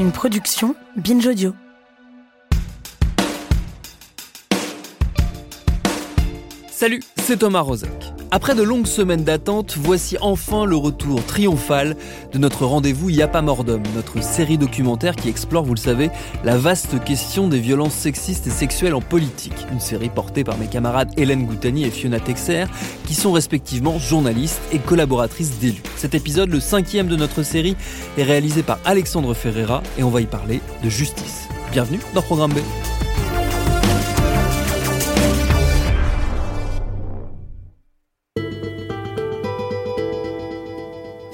Une 0.00 0.12
production 0.12 0.74
Binge 0.96 1.26
Audio. 1.26 1.52
Salut, 6.80 7.02
c'est 7.18 7.40
Thomas 7.40 7.60
Rozek. 7.60 7.90
Après 8.30 8.54
de 8.54 8.62
longues 8.62 8.86
semaines 8.86 9.22
d'attente, 9.22 9.76
voici 9.78 10.16
enfin 10.22 10.64
le 10.64 10.76
retour 10.76 11.22
triomphal 11.26 11.94
de 12.32 12.38
notre 12.38 12.64
rendez-vous 12.64 13.10
d'homme, 13.10 13.82
notre 13.94 14.22
série 14.22 14.56
documentaire 14.56 15.14
qui 15.14 15.28
explore, 15.28 15.62
vous 15.62 15.74
le 15.74 15.78
savez, 15.78 16.08
la 16.42 16.56
vaste 16.56 17.04
question 17.04 17.48
des 17.48 17.58
violences 17.58 17.92
sexistes 17.92 18.46
et 18.46 18.50
sexuelles 18.50 18.94
en 18.94 19.02
politique. 19.02 19.66
Une 19.70 19.78
série 19.78 20.08
portée 20.08 20.42
par 20.42 20.56
mes 20.56 20.68
camarades 20.68 21.12
Hélène 21.18 21.44
Goutani 21.44 21.84
et 21.84 21.90
Fiona 21.90 22.18
Texer, 22.18 22.64
qui 23.06 23.14
sont 23.14 23.32
respectivement 23.32 23.98
journalistes 23.98 24.62
et 24.72 24.78
collaboratrices 24.78 25.58
d'élus. 25.58 25.82
Cet 25.96 26.14
épisode, 26.14 26.48
le 26.48 26.60
cinquième 26.60 27.08
de 27.08 27.16
notre 27.16 27.42
série, 27.42 27.76
est 28.16 28.22
réalisé 28.22 28.62
par 28.62 28.78
Alexandre 28.86 29.34
Ferreira 29.34 29.82
et 29.98 30.02
on 30.02 30.08
va 30.08 30.22
y 30.22 30.26
parler 30.26 30.62
de 30.82 30.88
justice. 30.88 31.46
Bienvenue 31.72 32.00
dans 32.14 32.22
Programme 32.22 32.54
B. 32.54 32.60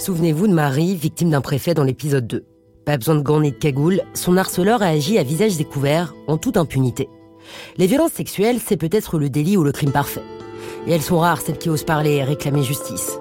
Souvenez-vous 0.07 0.47
de 0.47 0.53
Marie, 0.53 0.95
victime 0.95 1.31
d'un 1.31 1.41
préfet 1.41 1.75
dans 1.75 1.83
l'épisode 1.83 2.29
2. 2.29 2.45
Pas 2.85 2.97
besoin 2.97 3.17
de 3.17 3.23
gants 3.23 3.41
ni 3.41 3.51
de 3.51 3.57
cagoule, 3.57 4.03
son 4.15 4.37
harceleur 4.37 4.81
a 4.81 4.87
agi 4.87 5.19
à 5.19 5.25
visage 5.25 5.57
découvert, 5.57 6.15
en 6.29 6.37
toute 6.37 6.57
impunité. 6.57 7.09
Les 7.77 7.89
violences 7.89 8.13
sexuelles, 8.13 8.61
c'est 8.65 8.77
peut-être 8.77 9.19
le 9.19 9.29
délit 9.31 9.57
ou 9.57 9.65
le 9.65 9.73
crime 9.73 9.91
parfait. 9.91 10.23
Et 10.87 10.93
elles 10.93 11.03
sont 11.03 11.19
rares, 11.19 11.41
celles 11.41 11.59
qui 11.59 11.71
osent 11.71 11.83
parler 11.83 12.13
et 12.13 12.23
réclamer 12.23 12.63
justice. 12.63 13.19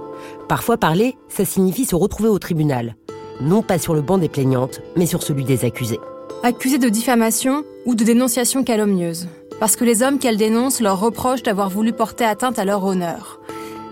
Parfois 0.47 0.78
parler, 0.78 1.16
ça 1.28 1.44
signifie 1.44 1.86
se 1.86 1.95
retrouver 1.95 2.30
au 2.30 2.38
tribunal. 2.38 2.95
Non 3.41 3.63
pas 3.63 3.80
sur 3.80 3.95
le 3.95 4.03
banc 4.03 4.19
des 4.19 4.30
plaignantes, 4.30 4.81
mais 4.95 5.08
sur 5.08 5.23
celui 5.23 5.44
des 5.44 5.66
accusés. 5.66 6.00
Accusées 6.44 6.78
de 6.78 6.89
diffamation 6.89 7.63
ou 7.88 7.95
de 7.95 8.03
dénonciation 8.03 8.63
calomnieuse. 8.63 9.28
Parce 9.59 9.75
que 9.75 9.86
les 9.86 10.03
hommes 10.03 10.19
qu'elles 10.19 10.38
dénoncent 10.38 10.81
leur 10.81 11.00
reprochent 11.00 11.41
d'avoir 11.41 11.72
voulu 11.72 11.94
porter 11.94 12.25
atteinte 12.25 12.59
à 12.59 12.66
leur 12.66 12.83
honneur. 12.83 13.39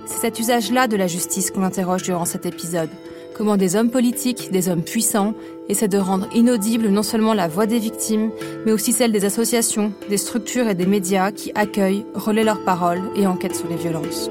C'est 0.05 0.19
cet 0.19 0.39
usage-là 0.39 0.87
de 0.87 0.97
la 0.97 1.07
justice 1.07 1.49
qu'on 1.49 1.63
interroge 1.63 2.03
durant 2.03 2.25
cet 2.25 2.45
épisode. 2.45 2.89
Comment 3.35 3.55
des 3.55 3.75
hommes 3.75 3.89
politiques, 3.89 4.51
des 4.51 4.67
hommes 4.67 4.83
puissants, 4.83 5.33
essaient 5.69 5.87
de 5.87 5.97
rendre 5.97 6.27
inaudible 6.35 6.89
non 6.89 7.03
seulement 7.03 7.33
la 7.33 7.47
voix 7.47 7.65
des 7.65 7.79
victimes, 7.79 8.29
mais 8.65 8.73
aussi 8.73 8.91
celle 8.91 9.11
des 9.11 9.23
associations, 9.25 9.93
des 10.09 10.17
structures 10.17 10.67
et 10.67 10.75
des 10.75 10.85
médias 10.85 11.31
qui 11.31 11.51
accueillent, 11.55 12.05
relaient 12.13 12.43
leurs 12.43 12.63
paroles 12.63 13.01
et 13.15 13.25
enquêtent 13.25 13.55
sur 13.55 13.69
les 13.69 13.77
violences. 13.77 14.29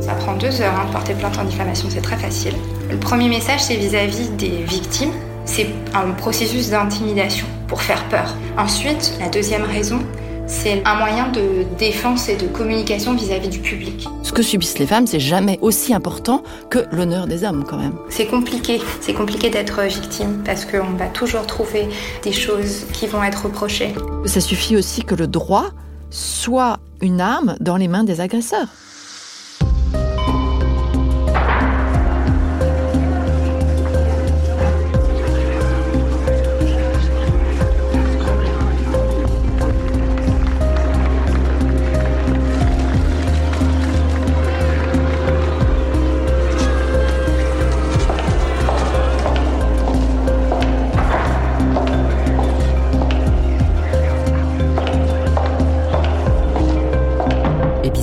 Ça 0.00 0.14
prend 0.14 0.36
deux 0.36 0.60
heures 0.60 0.74
hein, 0.78 0.86
de 0.86 0.92
porter 0.92 1.14
plainte 1.14 1.38
en 1.38 1.44
diffamation, 1.44 1.88
c'est 1.90 2.00
très 2.00 2.16
facile. 2.16 2.54
Le 2.90 2.96
premier 2.96 3.28
message, 3.28 3.64
c'est 3.64 3.76
vis-à-vis 3.76 4.30
des 4.30 4.62
victimes. 4.62 5.12
C'est 5.44 5.66
un 5.92 6.12
processus 6.12 6.70
d'intimidation 6.70 7.46
pour 7.66 7.82
faire 7.82 8.08
peur. 8.08 8.36
Ensuite, 8.56 9.14
la 9.18 9.28
deuxième 9.28 9.64
raison, 9.64 9.98
c'est 10.46 10.82
un 10.84 10.94
moyen 10.94 11.28
de 11.28 11.64
défense 11.78 12.28
et 12.28 12.36
de 12.36 12.46
communication 12.46 13.14
vis-à-vis 13.14 13.48
du 13.48 13.60
public. 13.60 14.08
Ce 14.22 14.32
que 14.32 14.42
subissent 14.42 14.78
les 14.78 14.86
femmes, 14.86 15.06
c'est 15.06 15.20
jamais 15.20 15.58
aussi 15.62 15.94
important 15.94 16.42
que 16.70 16.80
l'honneur 16.92 17.26
des 17.26 17.44
hommes 17.44 17.64
quand 17.68 17.78
même. 17.78 17.94
C'est 18.08 18.26
compliqué, 18.26 18.80
c'est 19.00 19.14
compliqué 19.14 19.50
d'être 19.50 19.82
victime 19.82 20.42
parce 20.44 20.64
qu'on 20.64 20.96
va 20.96 21.06
toujours 21.06 21.46
trouver 21.46 21.88
des 22.22 22.32
choses 22.32 22.84
qui 22.92 23.06
vont 23.06 23.22
être 23.22 23.44
reprochées. 23.44 23.94
Ça 24.26 24.40
suffit 24.40 24.76
aussi 24.76 25.02
que 25.04 25.14
le 25.14 25.26
droit 25.26 25.70
soit 26.10 26.78
une 27.00 27.20
arme 27.20 27.56
dans 27.60 27.76
les 27.76 27.88
mains 27.88 28.04
des 28.04 28.20
agresseurs. 28.20 28.68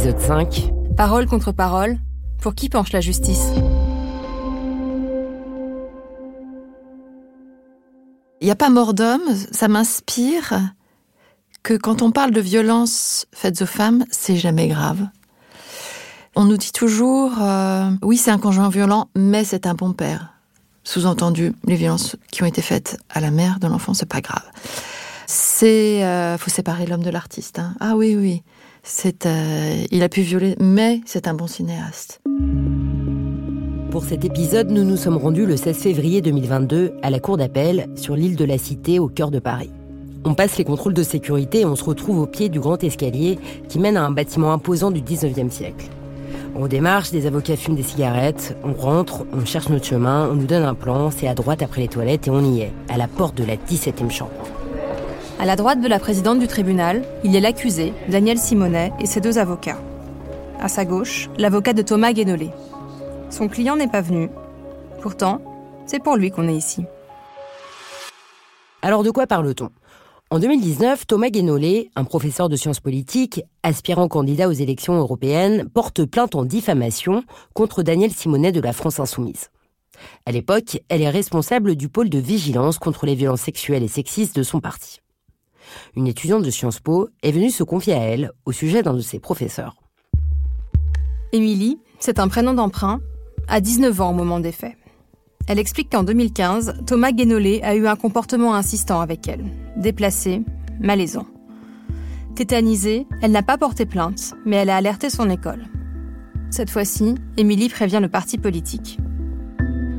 Épisode 0.10 0.50
5. 0.50 0.74
Parole 0.98 1.28
contre 1.28 1.52
parole, 1.52 2.00
pour 2.42 2.56
qui 2.56 2.68
penche 2.68 2.92
la 2.94 3.00
justice? 3.00 3.52
Il 8.42 8.46
n'y 8.46 8.50
a 8.50 8.56
pas 8.56 8.72
mort 8.72 8.96
d'homme, 8.96 9.22
ça 9.52 9.68
m'inspire 9.68 10.74
que 11.62 11.76
quand 11.76 12.02
on 12.02 12.10
parle 12.10 12.32
de 12.32 12.42
violences 12.42 13.28
faites 13.36 13.62
aux 13.62 13.68
femmes, 13.68 14.04
c'est 14.10 14.36
jamais 14.36 14.68
grave. 14.68 15.08
On 16.36 16.46
nous 16.46 16.58
dit 16.58 16.72
toujours, 16.72 17.34
euh, 17.40 17.92
oui, 18.02 18.18
c'est 18.18 18.32
un 18.32 18.40
conjoint 18.40 18.70
violent, 18.70 19.10
mais 19.16 19.44
c'est 19.44 19.68
un 19.68 19.76
bon 19.76 19.94
père. 19.94 20.34
Sous-entendu, 20.84 21.54
les 21.66 21.76
violences 21.76 22.16
qui 22.32 22.42
ont 22.42 22.48
été 22.48 22.64
faites 22.64 22.98
à 23.12 23.20
la 23.20 23.30
mère 23.30 23.60
de 23.60 23.68
l'enfant, 23.68 23.94
c'est 23.94 24.10
pas 24.10 24.22
grave. 24.22 24.50
C'est, 25.28 26.04
euh, 26.04 26.40
faut 26.40 26.50
séparer 26.50 26.88
l'homme 26.88 27.04
de 27.04 27.12
l'artiste. 27.12 27.60
hein. 27.60 27.76
Ah 27.80 27.96
oui, 27.96 28.16
oui, 28.16 28.42
euh, 29.26 29.86
il 29.92 30.04
a 30.04 30.10
pu 30.10 30.22
violer, 30.22 30.56
mais 30.60 31.02
c'est 31.06 31.28
un 31.28 31.34
bon 31.34 31.48
cinéaste. 31.48 32.22
Pour 33.92 34.04
cet 34.04 34.24
épisode, 34.24 34.70
nous 34.70 34.84
nous 34.84 34.98
sommes 34.98 35.18
rendus 35.18 35.46
le 35.46 35.58
16 35.58 35.78
février 35.78 36.22
2022 36.22 36.94
à 37.02 37.10
la 37.10 37.20
cour 37.20 37.38
d'appel 37.38 37.88
sur 37.96 38.16
l'île 38.16 38.36
de 38.36 38.46
la 38.46 38.58
Cité 38.58 39.00
au 39.00 39.08
cœur 39.08 39.32
de 39.32 39.40
Paris. 39.40 39.72
On 40.26 40.36
passe 40.36 40.58
les 40.58 40.64
contrôles 40.64 40.94
de 40.94 41.02
sécurité 41.02 41.62
et 41.62 41.66
on 41.66 41.76
se 41.76 41.84
retrouve 41.84 42.20
au 42.20 42.28
pied 42.28 42.50
du 42.50 42.60
grand 42.60 42.84
escalier 42.84 43.40
qui 43.68 43.80
mène 43.80 43.98
à 43.98 44.06
un 44.06 44.12
bâtiment 44.12 44.54
imposant 44.54 44.92
du 44.92 45.02
19e 45.02 45.50
siècle. 45.50 45.88
On 46.56 46.68
démarche, 46.68 47.12
des 47.12 47.26
avocats 47.26 47.56
fument 47.56 47.76
des 47.76 47.84
cigarettes, 47.84 48.56
on 48.64 48.74
rentre, 48.74 49.26
on 49.34 49.46
cherche 49.46 49.70
notre 49.70 49.86
chemin, 49.86 50.30
on 50.30 50.36
nous 50.36 50.46
donne 50.46 50.64
un 50.64 50.76
plan, 50.76 51.10
c'est 51.10 51.28
à 51.28 51.34
droite 51.34 51.62
après 51.62 51.82
les 51.82 51.88
toilettes 51.88 52.28
et 52.28 52.32
on 52.32 52.44
y 52.44 52.62
est, 52.62 52.72
à 52.90 52.98
la 52.98 53.08
porte 53.08 53.36
de 53.36 53.44
la 53.44 53.56
17e 53.56 54.12
chambre. 54.12 54.59
À 55.42 55.46
la 55.46 55.56
droite 55.56 55.80
de 55.80 55.88
la 55.88 56.00
présidente 56.00 56.40
du 56.40 56.48
tribunal, 56.48 57.02
il 57.24 57.32
y 57.32 57.38
a 57.38 57.40
l'accusé, 57.40 57.94
Daniel 58.10 58.38
Simonet, 58.38 58.92
et 59.00 59.06
ses 59.06 59.22
deux 59.22 59.38
avocats. 59.38 59.80
À 60.60 60.68
sa 60.68 60.84
gauche, 60.84 61.30
l'avocat 61.38 61.72
de 61.72 61.82
Thomas 61.82 62.12
Guénolé. 62.12 62.50
Son 63.30 63.48
client 63.48 63.78
n'est 63.78 63.88
pas 63.88 64.02
venu. 64.02 64.30
Pourtant, 65.02 65.42
c'est 65.86 66.04
pour 66.04 66.18
lui 66.18 66.30
qu'on 66.30 66.50
est 66.50 66.58
ici. 66.58 66.84
Alors 68.82 69.02
de 69.02 69.12
quoi 69.12 69.28
parle-t-on? 69.28 69.70
En 70.30 70.40
2019, 70.40 71.08
Thomas 71.08 71.30
Guénolé, 71.30 71.90
un 71.96 72.04
professeur 72.04 72.50
de 72.50 72.58
sciences 72.58 72.82
politiques, 72.82 73.42
aspirant 73.64 74.10
candidat 74.10 74.50
aux 74.50 74.52
élections 74.52 74.96
européennes, 74.96 75.70
porte 75.74 76.04
plainte 76.04 76.36
en 76.36 76.44
diffamation 76.44 77.24
contre 77.54 77.82
Daniel 77.82 78.12
Simonet 78.12 78.52
de 78.52 78.60
la 78.60 78.74
France 78.74 79.00
Insoumise. 79.00 79.52
À 80.26 80.34
l'époque, 80.34 80.82
elle 80.90 81.02
est 81.02 81.10
responsable 81.10 81.78
du 81.78 81.88
pôle 81.88 82.10
de 82.10 82.20
vigilance 82.20 82.78
contre 82.78 83.06
les 83.06 83.16
violences 83.16 83.42
sexuelles 83.42 83.84
et 83.84 83.88
sexistes 83.88 84.36
de 84.36 84.44
son 84.44 84.60
parti. 84.60 85.00
Une 85.96 86.08
étudiante 86.08 86.44
de 86.44 86.50
Sciences 86.50 86.80
Po 86.80 87.10
est 87.24 87.32
venue 87.32 87.52
se 87.52 87.64
confier 87.64 87.94
à 87.94 88.04
elle 88.04 88.32
au 88.46 88.52
sujet 88.52 88.84
d'un 88.84 88.94
de 88.94 89.02
ses 89.02 89.20
professeurs. 89.20 89.76
Émilie, 91.32 91.78
c'est 92.00 92.20
un 92.20 92.28
prénom 92.28 92.54
d'emprunt, 92.54 93.02
a 93.48 93.62
19 93.62 94.02
ans 94.02 94.12
au 94.12 94.14
moment 94.14 94.40
des 94.40 94.52
faits. 94.52 94.76
Elle 95.48 95.60
explique 95.60 95.92
qu'en 95.92 96.04
2015, 96.04 96.84
Thomas 96.86 97.12
Guénolé 97.12 97.62
a 97.64 97.76
eu 97.76 97.88
un 97.88 97.96
comportement 97.96 98.54
insistant 98.54 99.02
avec 99.02 99.28
elle, 99.28 99.46
déplacé, 99.78 100.44
malaisant. 100.80 101.26
Tétanisée, 102.36 103.08
elle 103.22 103.32
n'a 103.32 103.44
pas 103.44 103.58
porté 103.58 103.86
plainte, 103.86 104.34
mais 104.46 104.58
elle 104.58 104.70
a 104.70 104.78
alerté 104.78 105.10
son 105.10 105.30
école. 105.30 105.66
Cette 106.52 106.70
fois-ci, 106.70 107.16
Émilie 107.38 107.70
prévient 107.70 108.00
le 108.02 108.10
parti 108.10 108.38
politique. 108.38 109.00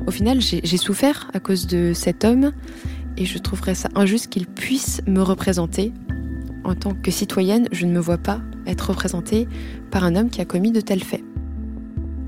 Au 0.06 0.11
final, 0.11 0.40
j'ai 0.40 0.61
j'ai 0.64 0.76
souffert 0.76 1.31
à 1.34 1.40
cause 1.40 1.67
de 1.67 1.93
cet 1.94 2.25
homme 2.25 2.52
et 3.20 3.26
je 3.26 3.38
trouverais 3.38 3.75
ça 3.75 3.90
injuste 3.94 4.28
qu'il 4.28 4.46
puisse 4.46 5.02
me 5.06 5.20
représenter. 5.20 5.93
En 6.64 6.75
tant 6.75 6.94
que 6.94 7.11
citoyenne, 7.11 7.69
je 7.70 7.87
ne 7.87 7.93
me 7.93 8.00
vois 8.00 8.19
pas 8.19 8.40
être 8.67 8.88
représentée 8.88 9.46
par 9.90 10.05
un 10.05 10.17
homme 10.17 10.31
qui 10.31 10.40
a 10.40 10.44
commis 10.44 10.72
de 10.72 10.81
tels 10.81 11.05
faits. 11.05 11.22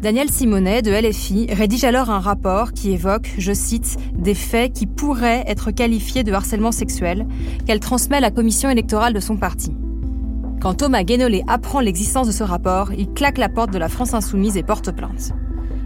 Daniel 0.02 0.28
Simonet 0.30 0.82
de 0.82 0.90
LFI 0.90 1.46
rédige 1.50 1.84
alors 1.84 2.10
un 2.10 2.18
rapport 2.18 2.72
qui 2.72 2.90
évoque, 2.90 3.32
je 3.38 3.52
cite, 3.52 3.96
des 4.14 4.34
faits 4.34 4.72
qui 4.72 4.86
pourraient 4.86 5.44
être 5.46 5.70
qualifiés 5.70 6.24
de 6.24 6.32
harcèlement 6.32 6.72
sexuel 6.72 7.26
qu'elle 7.66 7.80
transmet 7.80 8.16
à 8.16 8.20
la 8.20 8.32
commission 8.32 8.68
électorale 8.68 9.14
de 9.14 9.20
son 9.20 9.36
parti. 9.36 9.74
Quand 10.60 10.74
Thomas 10.74 11.04
Guénolé 11.04 11.42
apprend 11.46 11.80
l'existence 11.80 12.26
de 12.26 12.32
ce 12.32 12.42
rapport, 12.42 12.92
il 12.92 13.12
claque 13.12 13.38
la 13.38 13.48
porte 13.48 13.72
de 13.72 13.78
la 13.78 13.88
France 13.88 14.12
insoumise 14.12 14.56
et 14.56 14.62
porte 14.62 14.92
plainte. 14.92 15.32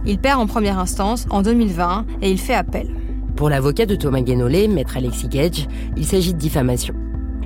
Il 0.07 0.19
perd 0.19 0.41
en 0.41 0.47
première 0.47 0.79
instance 0.79 1.27
en 1.31 1.43
2020 1.43 2.07
et 2.23 2.31
il 2.31 2.39
fait 2.39 2.55
appel. 2.55 2.96
Pour 3.37 3.51
l'avocat 3.51 3.85
de 3.85 3.95
Thomas 3.97 4.23
Guénolé, 4.23 4.67
maître 4.67 4.97
Alexis 4.97 5.29
Gage, 5.29 5.69
il 5.95 6.07
s'agit 6.07 6.33
de 6.33 6.39
diffamation. 6.39 6.95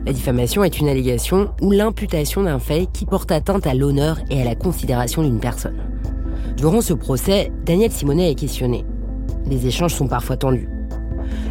La 0.07 0.13
diffamation 0.13 0.63
est 0.63 0.79
une 0.79 0.89
allégation 0.89 1.51
ou 1.61 1.73
l'imputation 1.73 2.45
d'un 2.45 2.61
fait 2.61 2.87
qui 2.93 3.07
porte 3.07 3.33
atteinte 3.33 3.67
à 3.67 3.75
l'honneur 3.75 4.21
et 4.31 4.41
à 4.41 4.45
la 4.45 4.55
considération 4.55 5.25
d'une 5.25 5.41
personne. 5.41 5.83
Durant 6.57 6.81
ce 6.81 6.95
procès, 6.95 7.51
Daniel 7.67 7.91
Simonet 7.91 8.31
est 8.31 8.37
questionné. 8.37 8.85
Les 9.47 9.67
échanges 9.67 9.93
sont 9.93 10.07
parfois 10.07 10.37
tendus. 10.37 10.69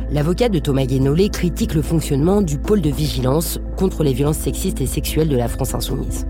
L'avocat 0.10 0.48
de 0.48 0.60
Thomas 0.60 0.86
Guénolé 0.86 1.28
critique 1.28 1.76
le 1.76 1.82
fonctionnement 1.82 2.42
du 2.42 2.60
pôle 2.60 2.80
de 2.80 2.90
vigilance 2.90 3.60
contre 3.76 4.04
les 4.06 4.14
violences 4.14 4.38
sexistes 4.38 4.80
et 4.80 4.86
sexuelles 4.86 5.30
de 5.30 5.38
la 5.38 5.50
France 5.50 5.76
insoumise. 5.76 6.26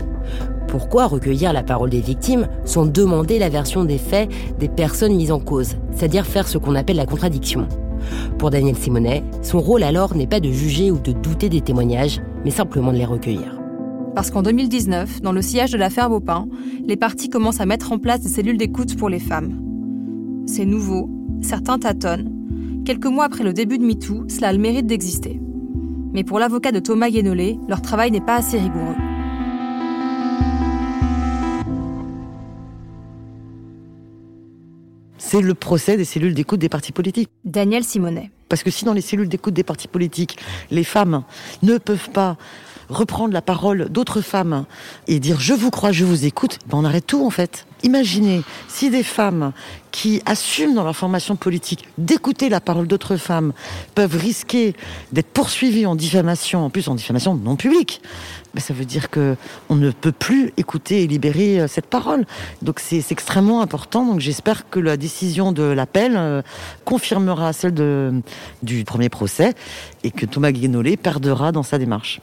Pourquoi 0.66 1.06
recueillir 1.06 1.52
la 1.52 1.62
parole 1.62 1.90
des 1.90 2.00
victimes 2.00 2.48
sans 2.64 2.86
demander 2.86 3.38
la 3.38 3.50
version 3.50 3.84
des 3.84 3.98
faits 3.98 4.28
des 4.58 4.68
personnes 4.68 5.14
mises 5.14 5.30
en 5.30 5.38
cause, 5.38 5.76
c'est-à-dire 5.92 6.26
faire 6.26 6.48
ce 6.48 6.58
qu'on 6.58 6.74
appelle 6.74 6.96
la 6.96 7.06
contradiction? 7.06 7.68
Pour 8.38 8.50
Daniel 8.50 8.76
Simonet, 8.76 9.22
son 9.42 9.60
rôle 9.60 9.82
alors 9.82 10.14
n'est 10.14 10.26
pas 10.26 10.40
de 10.40 10.50
juger 10.50 10.90
ou 10.90 10.98
de 10.98 11.12
douter 11.12 11.48
des 11.48 11.60
témoignages, 11.60 12.20
mais 12.44 12.50
simplement 12.50 12.92
de 12.92 12.98
les 12.98 13.04
recueillir. 13.04 13.60
Parce 14.14 14.30
qu'en 14.30 14.42
2019, 14.42 15.22
dans 15.22 15.32
le 15.32 15.42
sillage 15.42 15.72
de 15.72 15.78
l'affaire 15.78 16.10
Baupin, 16.10 16.46
les 16.84 16.96
partis 16.96 17.28
commencent 17.28 17.60
à 17.60 17.66
mettre 17.66 17.92
en 17.92 17.98
place 17.98 18.20
des 18.20 18.28
cellules 18.28 18.58
d'écoute 18.58 18.96
pour 18.96 19.08
les 19.08 19.20
femmes. 19.20 19.60
C'est 20.46 20.64
nouveau, 20.64 21.08
certains 21.42 21.78
tâtonnent. 21.78 22.32
Quelques 22.84 23.06
mois 23.06 23.24
après 23.24 23.44
le 23.44 23.52
début 23.52 23.78
de 23.78 23.84
MeToo, 23.84 24.24
cela 24.28 24.48
a 24.48 24.52
le 24.52 24.58
mérite 24.58 24.86
d'exister. 24.86 25.40
Mais 26.12 26.24
pour 26.24 26.38
l'avocat 26.38 26.72
de 26.72 26.80
Thomas 26.80 27.10
Guénolé, 27.10 27.58
leur 27.68 27.82
travail 27.82 28.10
n'est 28.10 28.20
pas 28.20 28.36
assez 28.36 28.58
rigoureux. 28.58 28.96
C'est 35.30 35.40
le 35.40 35.54
procès 35.54 35.96
des 35.96 36.04
cellules 36.04 36.34
d'écoute 36.34 36.58
des 36.58 36.68
partis 36.68 36.90
politiques. 36.90 37.30
Daniel 37.44 37.84
Simonet. 37.84 38.32
Parce 38.48 38.64
que 38.64 38.70
si 38.72 38.84
dans 38.84 38.92
les 38.92 39.00
cellules 39.00 39.28
d'écoute 39.28 39.54
des 39.54 39.62
partis 39.62 39.86
politiques, 39.86 40.38
les 40.72 40.82
femmes 40.82 41.22
ne 41.62 41.78
peuvent 41.78 42.10
pas 42.10 42.36
reprendre 42.88 43.32
la 43.32 43.40
parole 43.40 43.88
d'autres 43.90 44.22
femmes 44.22 44.64
et 45.06 45.20
dire 45.20 45.38
je 45.38 45.54
vous 45.54 45.70
crois, 45.70 45.92
je 45.92 46.04
vous 46.04 46.24
écoute, 46.24 46.58
ben 46.66 46.78
on 46.78 46.84
arrête 46.84 47.06
tout 47.06 47.24
en 47.24 47.30
fait. 47.30 47.64
Imaginez 47.84 48.42
si 48.66 48.90
des 48.90 49.04
femmes 49.04 49.52
qui 49.92 50.20
assument 50.26 50.74
dans 50.74 50.82
leur 50.82 50.96
formation 50.96 51.36
politique 51.36 51.84
d'écouter 51.96 52.48
la 52.48 52.60
parole 52.60 52.88
d'autres 52.88 53.16
femmes 53.16 53.52
peuvent 53.94 54.16
risquer 54.16 54.74
d'être 55.12 55.28
poursuivies 55.28 55.86
en 55.86 55.94
diffamation, 55.94 56.64
en 56.64 56.70
plus 56.70 56.88
en 56.88 56.96
diffamation 56.96 57.34
non 57.34 57.54
publique. 57.54 58.02
Ben 58.54 58.60
ça 58.60 58.74
veut 58.74 58.84
dire 58.84 59.10
que 59.10 59.36
on 59.68 59.76
ne 59.76 59.90
peut 59.90 60.12
plus 60.12 60.52
écouter 60.56 61.02
et 61.02 61.06
libérer 61.06 61.60
euh, 61.60 61.68
cette 61.68 61.86
parole. 61.86 62.26
Donc 62.62 62.80
c'est 62.80 63.04
extrêmement 63.10 63.62
important. 63.62 64.04
Donc 64.04 64.20
j'espère 64.20 64.68
que 64.68 64.80
la 64.80 64.96
décision 64.96 65.52
de 65.52 65.62
l'appel 65.62 66.16
euh, 66.16 66.42
confirmera 66.84 67.52
celle 67.52 67.74
du 68.62 68.84
premier 68.84 69.08
procès 69.08 69.54
et 70.02 70.10
que 70.10 70.26
Thomas 70.26 70.52
Guénolé 70.52 70.96
perdra 70.96 71.52
dans 71.52 71.62
sa 71.62 71.78
démarche. 71.78 72.20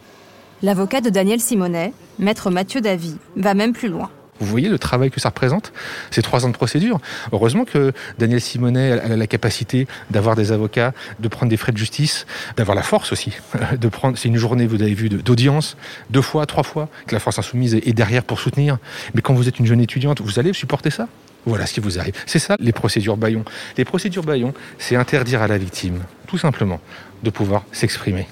L'avocat 0.63 1.01
de 1.01 1.09
Daniel 1.09 1.39
Simonet, 1.39 1.93
maître 2.17 2.49
Mathieu 2.49 2.81
Davy, 2.81 3.15
va 3.35 3.53
même 3.53 3.73
plus 3.73 3.89
loin. 3.89 4.09
Vous 4.39 4.47
voyez 4.47 4.69
le 4.69 4.79
travail 4.79 5.11
que 5.11 5.19
ça 5.19 5.29
représente 5.29 5.71
C'est 6.11 6.21
trois 6.21 6.45
ans 6.45 6.49
de 6.49 6.53
procédure. 6.53 6.99
Heureusement 7.31 7.65
que 7.65 7.93
Daniel 8.17 8.41
Simonet 8.41 8.91
a 8.91 9.15
la 9.15 9.27
capacité 9.27 9.87
d'avoir 10.09 10.35
des 10.35 10.51
avocats, 10.51 10.93
de 11.19 11.27
prendre 11.27 11.49
des 11.49 11.57
frais 11.57 11.71
de 11.71 11.77
justice, 11.77 12.25
d'avoir 12.55 12.75
la 12.75 12.83
force 12.83 13.11
aussi. 13.11 13.33
De 13.77 13.89
prendre, 13.89 14.17
c'est 14.17 14.27
une 14.27 14.37
journée, 14.37 14.65
vous 14.65 14.81
avez 14.81 14.93
vu, 14.93 15.09
d'audience, 15.09 15.77
deux 16.09 16.21
fois, 16.21 16.45
trois 16.45 16.63
fois, 16.63 16.89
que 17.05 17.13
la 17.13 17.19
France 17.19 17.37
Insoumise 17.37 17.75
est 17.75 17.93
derrière 17.93 18.23
pour 18.23 18.39
soutenir. 18.39 18.77
Mais 19.13 19.21
quand 19.21 19.33
vous 19.33 19.47
êtes 19.47 19.59
une 19.59 19.65
jeune 19.65 19.81
étudiante, 19.81 20.21
vous 20.21 20.39
allez 20.39 20.53
supporter 20.53 20.89
ça 20.89 21.07
voilà 21.45 21.65
ce 21.65 21.73
qui 21.73 21.79
vous 21.79 21.97
arrive. 21.97 22.13
C'est 22.25 22.39
ça 22.39 22.57
les 22.59 22.73
procédures 22.73 23.15
Bayon. 23.15 23.45
Les 23.77 23.85
procédures 23.85 24.23
Bayon, 24.23 24.53
c'est 24.77 24.97
interdire 24.97 25.41
à 25.41 25.47
la 25.47 25.57
victime, 25.57 26.03
tout 26.27 26.37
simplement, 26.37 26.81
de 27.23 27.29
pouvoir 27.29 27.63
s'exprimer. 27.71 28.27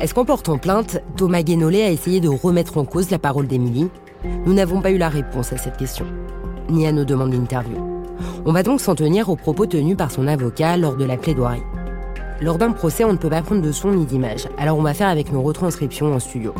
Est-ce 0.00 0.12
qu'en 0.12 0.24
portant 0.24 0.58
plainte, 0.58 1.00
Thomas 1.16 1.42
Guénolé 1.42 1.82
a 1.82 1.90
essayé 1.90 2.20
de 2.20 2.28
remettre 2.28 2.78
en 2.78 2.84
cause 2.84 3.10
la 3.10 3.18
parole 3.18 3.46
d'Émilie 3.46 3.88
Nous 4.44 4.52
n'avons 4.52 4.80
pas 4.80 4.90
eu 4.90 4.98
la 4.98 5.08
réponse 5.08 5.52
à 5.52 5.56
cette 5.56 5.76
question, 5.76 6.04
ni 6.68 6.86
à 6.86 6.92
nos 6.92 7.04
demandes 7.04 7.30
d'interview. 7.30 7.76
On 8.44 8.52
va 8.52 8.64
donc 8.64 8.80
s'en 8.80 8.96
tenir 8.96 9.28
aux 9.28 9.36
propos 9.36 9.66
tenus 9.66 9.96
par 9.96 10.10
son 10.10 10.26
avocat 10.26 10.76
lors 10.76 10.96
de 10.96 11.04
la 11.04 11.16
plaidoirie. 11.16 11.62
Lors 12.42 12.58
d'un 12.58 12.72
procès, 12.72 13.04
on 13.04 13.12
ne 13.12 13.18
peut 13.18 13.30
pas 13.30 13.42
prendre 13.42 13.62
de 13.62 13.72
son 13.72 13.92
ni 13.92 14.04
d'image, 14.04 14.48
alors 14.58 14.78
on 14.78 14.82
va 14.82 14.94
faire 14.94 15.08
avec 15.08 15.32
nos 15.32 15.42
retranscriptions 15.42 16.12
en 16.12 16.18
studio. 16.18 16.52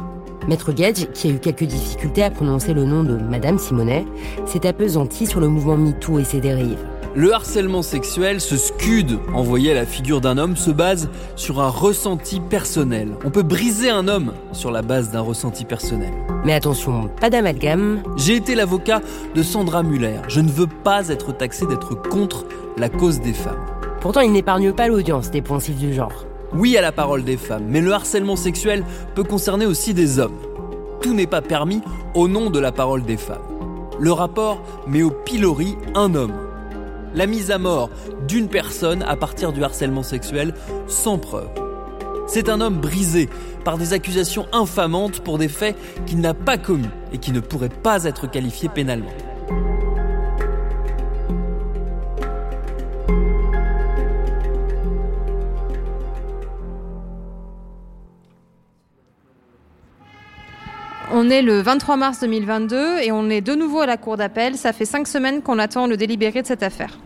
Maître 0.46 0.72
Gage, 0.72 1.08
qui 1.12 1.28
a 1.28 1.30
eu 1.32 1.38
quelques 1.38 1.64
difficultés 1.64 2.22
à 2.22 2.30
prononcer 2.30 2.72
le 2.72 2.84
nom 2.84 3.02
de 3.02 3.16
Madame 3.16 3.58
Simonet, 3.58 4.04
s'est 4.46 4.66
apesanti 4.66 5.26
sur 5.26 5.40
le 5.40 5.48
mouvement 5.48 5.76
MeToo 5.76 6.20
et 6.20 6.24
ses 6.24 6.40
dérives. 6.40 6.84
Le 7.16 7.32
harcèlement 7.32 7.82
sexuel, 7.82 8.40
ce 8.40 8.56
scud 8.56 9.20
envoyé 9.34 9.70
à 9.70 9.74
la 9.74 9.86
figure 9.86 10.20
d'un 10.20 10.36
homme, 10.36 10.56
se 10.56 10.72
base 10.72 11.08
sur 11.36 11.60
un 11.60 11.68
ressenti 11.68 12.40
personnel. 12.40 13.10
On 13.24 13.30
peut 13.30 13.44
briser 13.44 13.88
un 13.88 14.08
homme 14.08 14.32
sur 14.50 14.72
la 14.72 14.82
base 14.82 15.12
d'un 15.12 15.20
ressenti 15.20 15.64
personnel. 15.64 16.12
Mais 16.44 16.54
attention, 16.54 17.08
pas 17.20 17.30
d'amalgame. 17.30 18.02
J'ai 18.16 18.34
été 18.34 18.56
l'avocat 18.56 19.00
de 19.32 19.42
Sandra 19.44 19.84
Muller. 19.84 20.16
Je 20.26 20.40
ne 20.40 20.50
veux 20.50 20.66
pas 20.66 21.08
être 21.08 21.30
taxé 21.30 21.66
d'être 21.66 21.94
contre 21.94 22.46
la 22.76 22.88
cause 22.88 23.20
des 23.20 23.32
femmes. 23.32 23.64
Pourtant, 24.00 24.20
il 24.20 24.32
n'épargne 24.32 24.72
pas 24.72 24.88
l'audience 24.88 25.30
des 25.30 25.40
poncifs 25.40 25.78
du 25.78 25.94
genre. 25.94 26.26
Oui 26.52 26.76
à 26.76 26.80
la 26.80 26.90
parole 26.90 27.22
des 27.22 27.36
femmes, 27.36 27.66
mais 27.68 27.80
le 27.80 27.92
harcèlement 27.92 28.34
sexuel 28.34 28.84
peut 29.14 29.22
concerner 29.22 29.66
aussi 29.66 29.94
des 29.94 30.18
hommes. 30.18 30.38
Tout 31.00 31.14
n'est 31.14 31.28
pas 31.28 31.42
permis 31.42 31.80
au 32.14 32.26
nom 32.26 32.50
de 32.50 32.58
la 32.58 32.72
parole 32.72 33.04
des 33.04 33.16
femmes. 33.16 33.38
Le 34.00 34.10
rapport 34.10 34.60
met 34.88 35.04
au 35.04 35.10
pilori 35.12 35.76
un 35.94 36.16
homme 36.16 36.34
la 37.14 37.26
mise 37.26 37.50
à 37.50 37.58
mort 37.58 37.90
d'une 38.26 38.48
personne 38.48 39.02
à 39.02 39.16
partir 39.16 39.52
du 39.52 39.62
harcèlement 39.62 40.02
sexuel 40.02 40.54
sans 40.86 41.18
preuve. 41.18 41.48
C'est 42.26 42.48
un 42.48 42.60
homme 42.60 42.80
brisé 42.80 43.28
par 43.64 43.78
des 43.78 43.92
accusations 43.92 44.46
infamantes 44.52 45.20
pour 45.20 45.38
des 45.38 45.48
faits 45.48 45.76
qu'il 46.06 46.20
n'a 46.20 46.34
pas 46.34 46.58
commis 46.58 46.88
et 47.12 47.18
qui 47.18 47.32
ne 47.32 47.40
pourraient 47.40 47.68
pas 47.68 48.04
être 48.04 48.30
qualifiés 48.30 48.68
pénalement. 48.68 49.12
On 61.26 61.30
est 61.30 61.40
le 61.40 61.62
23 61.62 61.96
mars 61.96 62.20
2022 62.20 62.98
et 63.02 63.10
on 63.10 63.30
est 63.30 63.40
de 63.40 63.54
nouveau 63.54 63.80
à 63.80 63.86
la 63.86 63.96
cour 63.96 64.18
d'appel. 64.18 64.56
Ça 64.56 64.74
fait 64.74 64.84
cinq 64.84 65.08
semaines 65.08 65.40
qu'on 65.40 65.58
attend 65.58 65.86
le 65.86 65.96
délibéré 65.96 66.42
de 66.42 66.46
cette 66.46 66.62
affaire. 66.62 66.98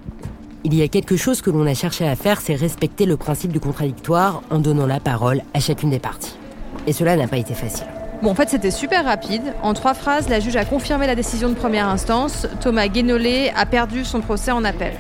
Il 0.64 0.74
y 0.74 0.82
a 0.82 0.88
quelque 0.88 1.16
chose 1.16 1.40
que 1.40 1.50
l'on 1.50 1.64
a 1.68 1.74
cherché 1.74 2.04
à 2.04 2.16
faire, 2.16 2.40
c'est 2.40 2.56
respecter 2.56 3.06
le 3.06 3.16
principe 3.16 3.52
du 3.52 3.60
contradictoire 3.60 4.42
en 4.50 4.58
donnant 4.58 4.88
la 4.88 4.98
parole 4.98 5.42
à 5.54 5.60
chacune 5.60 5.90
des 5.90 6.00
parties. 6.00 6.36
Et 6.88 6.92
cela 6.92 7.14
n'a 7.14 7.28
pas 7.28 7.36
été 7.36 7.54
facile. 7.54 7.86
Bon, 8.20 8.30
en 8.30 8.34
fait, 8.34 8.48
c'était 8.48 8.72
super 8.72 9.04
rapide. 9.04 9.54
En 9.62 9.72
trois 9.72 9.94
phrases, 9.94 10.28
la 10.28 10.40
juge 10.40 10.56
a 10.56 10.64
confirmé 10.64 11.06
la 11.06 11.14
décision 11.14 11.48
de 11.48 11.54
première 11.54 11.86
instance. 11.88 12.48
Thomas 12.60 12.88
Guénolé 12.88 13.52
a 13.54 13.66
perdu 13.66 14.04
son 14.04 14.20
procès 14.20 14.50
en 14.50 14.64
appel. 14.64 14.94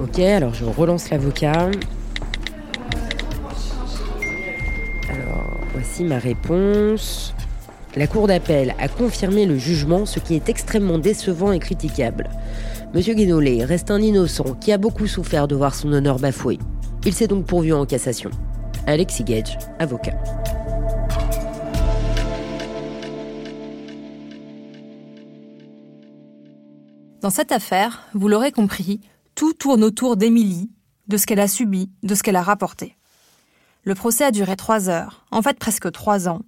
Ok, 0.00 0.20
alors 0.20 0.54
je 0.54 0.66
relance 0.66 1.10
l'avocat. 1.10 1.68
Alors, 5.10 5.56
voici 5.74 6.04
ma 6.04 6.20
réponse. 6.20 7.34
La 7.96 8.06
Cour 8.06 8.28
d'appel 8.28 8.76
a 8.78 8.86
confirmé 8.86 9.46
le 9.46 9.58
jugement, 9.58 10.06
ce 10.06 10.20
qui 10.20 10.34
est 10.34 10.48
extrêmement 10.48 10.98
décevant 10.98 11.50
et 11.50 11.58
critiquable. 11.58 12.30
Monsieur 12.94 13.14
Guénolé 13.14 13.64
reste 13.64 13.90
un 13.90 14.00
innocent 14.00 14.54
qui 14.60 14.70
a 14.70 14.78
beaucoup 14.78 15.08
souffert 15.08 15.48
de 15.48 15.56
voir 15.56 15.74
son 15.74 15.92
honneur 15.92 16.20
bafoué. 16.20 16.58
Il 17.04 17.14
s'est 17.14 17.26
donc 17.26 17.46
pourvu 17.46 17.72
en 17.72 17.86
cassation. 17.86 18.30
Alexis 18.86 19.24
Gage, 19.24 19.58
avocat. 19.80 20.16
Dans 27.20 27.30
cette 27.30 27.50
affaire, 27.50 28.04
vous 28.14 28.28
l'aurez 28.28 28.52
compris, 28.52 29.00
tout 29.34 29.52
tourne 29.52 29.82
autour 29.82 30.16
d'Émilie, 30.16 30.70
de 31.08 31.16
ce 31.16 31.26
qu'elle 31.26 31.40
a 31.40 31.48
subi, 31.48 31.90
de 32.04 32.14
ce 32.14 32.22
qu'elle 32.22 32.36
a 32.36 32.42
rapporté. 32.42 32.96
Le 33.82 33.96
procès 33.96 34.24
a 34.24 34.30
duré 34.30 34.54
trois 34.54 34.88
heures, 34.88 35.26
en 35.32 35.42
fait 35.42 35.58
presque 35.58 35.90
trois 35.90 36.28
ans, 36.28 36.42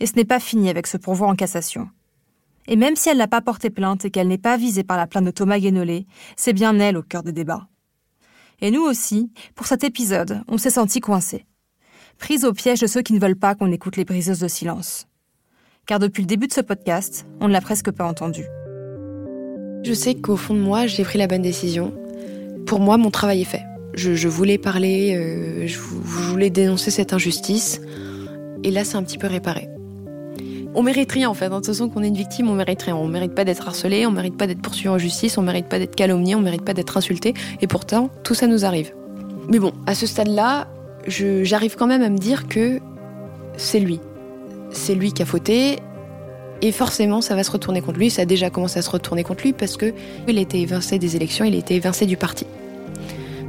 et 0.00 0.06
ce 0.06 0.14
n'est 0.14 0.24
pas 0.24 0.40
fini 0.40 0.70
avec 0.70 0.86
ce 0.86 0.96
pourvoi 0.96 1.28
en 1.28 1.34
cassation. 1.34 1.88
Et 2.66 2.76
même 2.76 2.96
si 2.96 3.08
elle 3.08 3.16
n'a 3.16 3.28
pas 3.28 3.40
porté 3.40 3.70
plainte 3.70 4.04
et 4.04 4.10
qu'elle 4.10 4.28
n'est 4.28 4.38
pas 4.38 4.56
visée 4.56 4.84
par 4.84 4.98
la 4.98 5.06
plainte 5.06 5.24
de 5.24 5.30
Thomas 5.30 5.58
Guénolé, 5.58 6.06
c'est 6.36 6.52
bien 6.52 6.78
elle 6.78 6.98
au 6.98 7.02
cœur 7.02 7.22
des 7.22 7.32
débats. 7.32 7.66
Et 8.60 8.70
nous 8.70 8.82
aussi, 8.82 9.30
pour 9.54 9.66
cet 9.66 9.84
épisode, 9.84 10.42
on 10.48 10.58
s'est 10.58 10.70
senti 10.70 11.00
coincés. 11.00 11.46
Prise 12.18 12.44
au 12.44 12.52
piège 12.52 12.80
de 12.80 12.86
ceux 12.86 13.02
qui 13.02 13.12
ne 13.14 13.20
veulent 13.20 13.36
pas 13.36 13.54
qu'on 13.54 13.72
écoute 13.72 13.96
les 13.96 14.04
briseuses 14.04 14.40
de 14.40 14.48
silence. 14.48 15.06
car 15.86 15.98
depuis 15.98 16.22
le 16.22 16.26
début 16.26 16.48
de 16.48 16.52
ce 16.52 16.60
podcast, 16.60 17.26
on 17.40 17.48
ne 17.48 17.52
l'a 17.52 17.62
presque 17.62 17.90
pas 17.90 18.04
entendu. 18.04 18.44
Je 19.84 19.94
sais 19.94 20.16
qu'au 20.16 20.36
fond 20.36 20.52
de 20.52 20.60
moi, 20.60 20.86
j'ai 20.86 21.02
pris 21.02 21.18
la 21.18 21.26
bonne 21.26 21.40
décision. 21.40 21.94
Pour 22.66 22.80
moi, 22.80 22.98
mon 22.98 23.10
travail 23.10 23.40
est 23.40 23.44
fait. 23.44 23.64
Je, 23.94 24.28
voulais 24.28 24.58
parler, 24.58 25.16
euh, 25.16 25.66
je 25.66 25.78
voulais 25.78 26.50
dénoncer 26.50 26.90
cette 26.90 27.14
injustice. 27.14 27.80
Et 28.64 28.70
là, 28.70 28.84
c'est 28.84 28.96
un 28.96 29.02
petit 29.02 29.16
peu 29.16 29.28
réparé. 29.28 29.68
On 30.74 30.82
mérite 30.82 31.10
rien 31.12 31.28
en 31.28 31.34
fait. 31.34 31.48
De 31.48 31.54
toute 31.54 31.66
façon, 31.66 31.88
qu'on 31.88 32.02
est 32.02 32.08
une 32.08 32.16
victime, 32.16 32.48
on 32.48 32.54
mérite 32.54 32.82
rien. 32.82 32.96
On 32.96 33.08
mérite 33.08 33.34
pas 33.34 33.44
d'être 33.44 33.66
harcelé, 33.66 34.06
on 34.06 34.10
mérite 34.10 34.36
pas 34.36 34.46
d'être 34.46 34.60
poursuivi 34.60 34.88
en 34.88 34.98
justice, 34.98 35.38
on 35.38 35.42
mérite 35.42 35.66
pas 35.66 35.78
d'être 35.78 35.94
calomnié, 35.94 36.34
on 36.34 36.40
mérite 36.40 36.64
pas 36.64 36.74
d'être 36.74 36.96
insulté. 36.96 37.34
Et 37.60 37.66
pourtant, 37.66 38.10
tout 38.22 38.34
ça 38.34 38.46
nous 38.46 38.64
arrive. 38.64 38.92
Mais 39.48 39.58
bon, 39.58 39.72
à 39.86 39.94
ce 39.94 40.06
stade-là, 40.06 40.68
j'arrive 41.06 41.76
quand 41.76 41.86
même 41.86 42.02
à 42.02 42.10
me 42.10 42.18
dire 42.18 42.48
que 42.48 42.80
c'est 43.56 43.80
lui. 43.80 44.00
C'est 44.70 44.94
lui 44.94 45.12
qui 45.12 45.22
a 45.22 45.26
fauté. 45.26 45.78
Et 46.60 46.72
forcément, 46.72 47.20
ça 47.20 47.34
va 47.34 47.44
se 47.44 47.50
retourner 47.50 47.80
contre 47.80 47.98
lui. 47.98 48.10
Ça 48.10 48.22
a 48.22 48.24
déjà 48.24 48.50
commencé 48.50 48.78
à 48.78 48.82
se 48.82 48.90
retourner 48.90 49.22
contre 49.22 49.44
lui 49.44 49.52
parce 49.52 49.76
que 49.76 49.94
il 50.26 50.38
a 50.38 50.40
été 50.40 50.60
évincé 50.60 50.98
des 50.98 51.16
élections, 51.16 51.44
il 51.44 51.54
a 51.54 51.58
été 51.58 51.76
évincé 51.76 52.04
du 52.04 52.16
parti. 52.16 52.46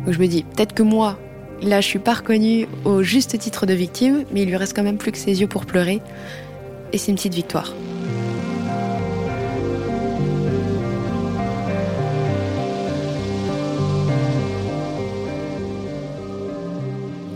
Donc 0.06 0.14
je 0.14 0.20
me 0.20 0.28
dis, 0.28 0.44
peut-être 0.44 0.74
que 0.74 0.84
moi, 0.84 1.18
là, 1.62 1.82
je 1.82 1.88
suis 1.88 2.00
pas 2.00 2.14
reconnue 2.14 2.68
au 2.86 3.04
juste 3.04 3.38
titre 3.38 3.66
de 3.66 3.74
victime, 3.74 4.24
mais 4.32 4.44
il 4.44 4.48
lui 4.48 4.56
reste 4.56 4.76
quand 4.76 4.84
même 4.84 4.98
plus 4.98 5.12
que 5.12 5.18
ses 5.18 5.42
yeux 5.42 5.48
pour 5.48 5.66
pleurer. 5.66 6.02
Et 6.92 6.98
c'est 6.98 7.12
une 7.12 7.18
petite 7.18 7.36
victoire. 7.36 7.74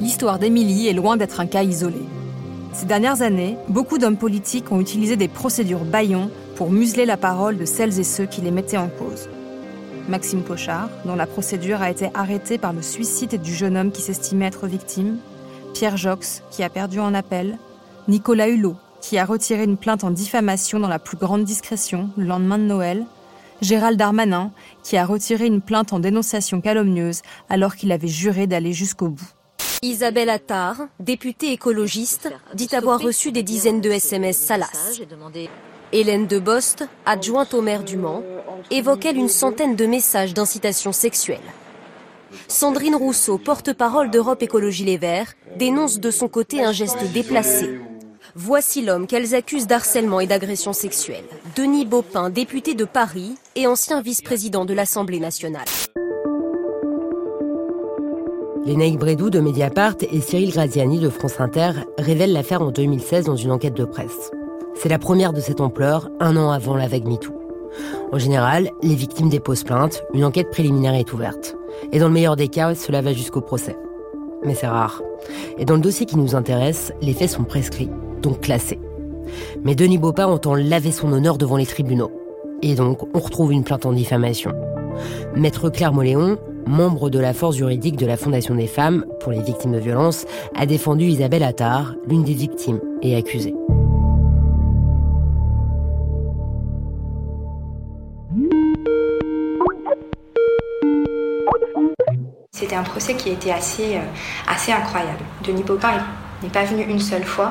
L'histoire 0.01 0.39
d'Émilie 0.39 0.87
est 0.87 0.93
loin 0.93 1.17
d'être 1.17 1.39
un 1.39 1.45
cas 1.47 1.63
isolé. 1.63 2.01
Ces 2.73 2.85
dernières 2.85 3.21
années, 3.21 3.57
beaucoup 3.67 3.97
d'hommes 3.97 4.17
politiques 4.17 4.71
ont 4.71 4.79
utilisé 4.79 5.15
des 5.15 5.27
procédures 5.27 5.85
baillons 5.85 6.31
pour 6.55 6.71
museler 6.71 7.05
la 7.05 7.17
parole 7.17 7.57
de 7.57 7.65
celles 7.65 7.99
et 7.99 8.03
ceux 8.03 8.25
qui 8.25 8.41
les 8.41 8.51
mettaient 8.51 8.77
en 8.77 8.89
cause. 8.89 9.29
Maxime 10.09 10.41
Pochard, 10.41 10.89
dont 11.05 11.15
la 11.15 11.27
procédure 11.27 11.81
a 11.81 11.89
été 11.89 12.09
arrêtée 12.13 12.57
par 12.57 12.73
le 12.73 12.81
suicide 12.81 13.41
du 13.41 13.53
jeune 13.53 13.77
homme 13.77 13.91
qui 13.91 14.01
s'estimait 14.01 14.47
être 14.47 14.67
victime, 14.67 15.17
Pierre 15.73 15.97
Jox, 15.97 16.43
qui 16.51 16.63
a 16.63 16.69
perdu 16.69 16.99
en 16.99 17.13
appel, 17.13 17.57
Nicolas 18.07 18.49
Hulot, 18.49 18.75
qui 19.03 19.17
a 19.17 19.25
retiré 19.25 19.65
une 19.65 19.75
plainte 19.75 20.05
en 20.05 20.11
diffamation 20.11 20.79
dans 20.79 20.87
la 20.87 20.97
plus 20.97 21.17
grande 21.17 21.43
discrétion 21.43 22.09
le 22.15 22.23
lendemain 22.23 22.57
de 22.57 22.63
Noël, 22.63 23.05
Gérald 23.61 23.99
Darmanin, 23.99 24.51
qui 24.81 24.95
a 24.95 25.05
retiré 25.05 25.45
une 25.45 25.61
plainte 25.61 25.91
en 25.91 25.99
dénonciation 25.99 26.61
calomnieuse 26.61 27.21
alors 27.49 27.75
qu'il 27.75 27.91
avait 27.91 28.07
juré 28.07 28.47
d'aller 28.47 28.71
jusqu'au 28.71 29.09
bout. 29.09 29.27
Isabelle 29.81 30.29
Attard, 30.29 30.77
députée 31.01 31.51
écologiste, 31.51 32.31
dit 32.53 32.69
avoir 32.73 33.01
reçu 33.01 33.33
des 33.33 33.43
dizaines 33.43 33.81
de 33.81 33.91
SMS 33.91 34.37
salaces. 34.37 35.01
Hélène 35.91 36.25
Debost, 36.25 36.87
adjointe 37.05 37.53
au 37.53 37.61
maire 37.61 37.83
du 37.83 37.97
Mans, 37.97 38.23
évoquait 38.71 39.11
une 39.11 39.27
centaine 39.27 39.75
de 39.75 39.85
messages 39.85 40.33
d'incitation 40.33 40.93
sexuelle. 40.93 41.41
Sandrine 42.47 42.95
Rousseau, 42.95 43.37
porte-parole 43.37 44.09
d'Europe 44.09 44.41
Écologie 44.41 44.85
Les 44.85 44.97
Verts, 44.97 45.33
dénonce 45.57 45.99
de 45.99 46.09
son 46.09 46.29
côté 46.29 46.63
un 46.63 46.71
geste 46.71 47.03
déplacé. 47.11 47.81
Voici 48.35 48.83
l'homme 48.83 49.05
qu'elles 49.05 49.35
accusent 49.35 49.67
d'harcèlement 49.67 50.19
et 50.19 50.25
d'agression 50.25 50.73
sexuelle. 50.73 51.25
Denis 51.55 51.85
Baupin, 51.85 52.31
député 52.31 52.73
de 52.73 52.83
Paris 52.83 53.35
et 53.55 53.67
ancien 53.67 54.01
vice-président 54.01 54.65
de 54.65 54.73
l'Assemblée 54.73 55.19
nationale. 55.19 55.67
Lénaïque 58.65 58.97
Brédou 58.97 59.29
de 59.29 59.39
Mediapart 59.39 59.97
et 60.11 60.19
Cyril 60.19 60.49
Graziani 60.49 60.97
de 60.97 61.09
France 61.09 61.39
Inter 61.39 61.73
révèlent 61.99 62.33
l'affaire 62.33 62.63
en 62.63 62.71
2016 62.71 63.25
dans 63.25 63.35
une 63.35 63.51
enquête 63.51 63.75
de 63.75 63.85
presse. 63.85 64.31
C'est 64.73 64.89
la 64.89 64.97
première 64.97 65.31
de 65.33 65.39
cette 65.39 65.61
ampleur, 65.61 66.09
un 66.19 66.35
an 66.35 66.49
avant 66.49 66.75
la 66.75 66.87
vague 66.87 67.05
MeToo. 67.05 67.33
En 68.11 68.17
général, 68.17 68.71
les 68.81 68.95
victimes 68.95 69.29
déposent 69.29 69.63
plainte, 69.63 70.03
une 70.15 70.25
enquête 70.25 70.49
préliminaire 70.49 70.95
est 70.95 71.13
ouverte. 71.13 71.55
Et 71.91 71.99
dans 71.99 72.07
le 72.07 72.13
meilleur 72.13 72.35
des 72.35 72.47
cas, 72.47 72.73
cela 72.73 73.01
va 73.01 73.13
jusqu'au 73.13 73.41
procès. 73.41 73.77
Mais 74.43 74.55
c'est 74.55 74.67
rare. 74.67 75.03
Et 75.59 75.65
dans 75.65 75.75
le 75.75 75.81
dossier 75.81 76.07
qui 76.07 76.17
nous 76.17 76.35
intéresse, 76.35 76.91
les 77.01 77.13
faits 77.13 77.29
sont 77.29 77.43
prescrits, 77.43 77.89
donc 78.23 78.41
classés. 78.41 78.79
Mais 79.63 79.75
Denis 79.75 79.99
Baupin 79.99 80.25
entend 80.25 80.55
laver 80.55 80.91
son 80.91 81.13
honneur 81.13 81.37
devant 81.37 81.57
les 81.57 81.65
tribunaux. 81.65 82.11
Et 82.63 82.75
donc, 82.75 83.03
on 83.13 83.19
retrouve 83.19 83.51
une 83.51 83.63
plainte 83.63 83.85
en 83.85 83.93
diffamation. 83.93 84.53
Maître 85.35 85.69
Claire 85.69 85.93
Moléon, 85.93 86.37
membre 86.65 87.09
de 87.09 87.19
la 87.19 87.33
force 87.33 87.57
juridique 87.57 87.97
de 87.97 88.05
la 88.05 88.17
Fondation 88.17 88.55
des 88.55 88.67
femmes 88.67 89.05
pour 89.19 89.31
les 89.31 89.41
victimes 89.41 89.73
de 89.73 89.79
violences, 89.79 90.25
a 90.55 90.65
défendu 90.65 91.05
Isabelle 91.05 91.43
Attard, 91.43 91.95
l'une 92.07 92.23
des 92.23 92.33
victimes 92.33 92.79
et 93.01 93.15
accusée. 93.15 93.53
C'était 102.51 102.75
un 102.75 102.83
procès 102.83 103.15
qui 103.15 103.29
était 103.29 103.51
assez, 103.51 103.97
euh, 103.97 104.01
assez 104.47 104.71
incroyable. 104.71 105.19
Denis 105.45 105.63
Baupin 105.63 105.95
n'est 106.41 106.49
pas 106.49 106.63
venu 106.63 106.83
une 106.83 106.99
seule 106.99 107.25
fois. 107.25 107.49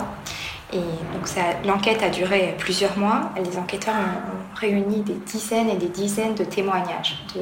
Et 0.72 0.78
donc 0.78 1.28
l'enquête 1.66 2.02
a 2.02 2.08
duré 2.08 2.54
plusieurs 2.58 2.96
mois. 2.96 3.30
Les 3.36 3.58
enquêteurs 3.58 3.94
ont, 3.94 4.42
réuni 4.58 5.00
des 5.00 5.14
dizaines 5.14 5.70
et 5.70 5.76
des 5.76 5.88
dizaines 5.88 6.34
de 6.34 6.44
témoignages 6.44 7.24
de 7.34 7.40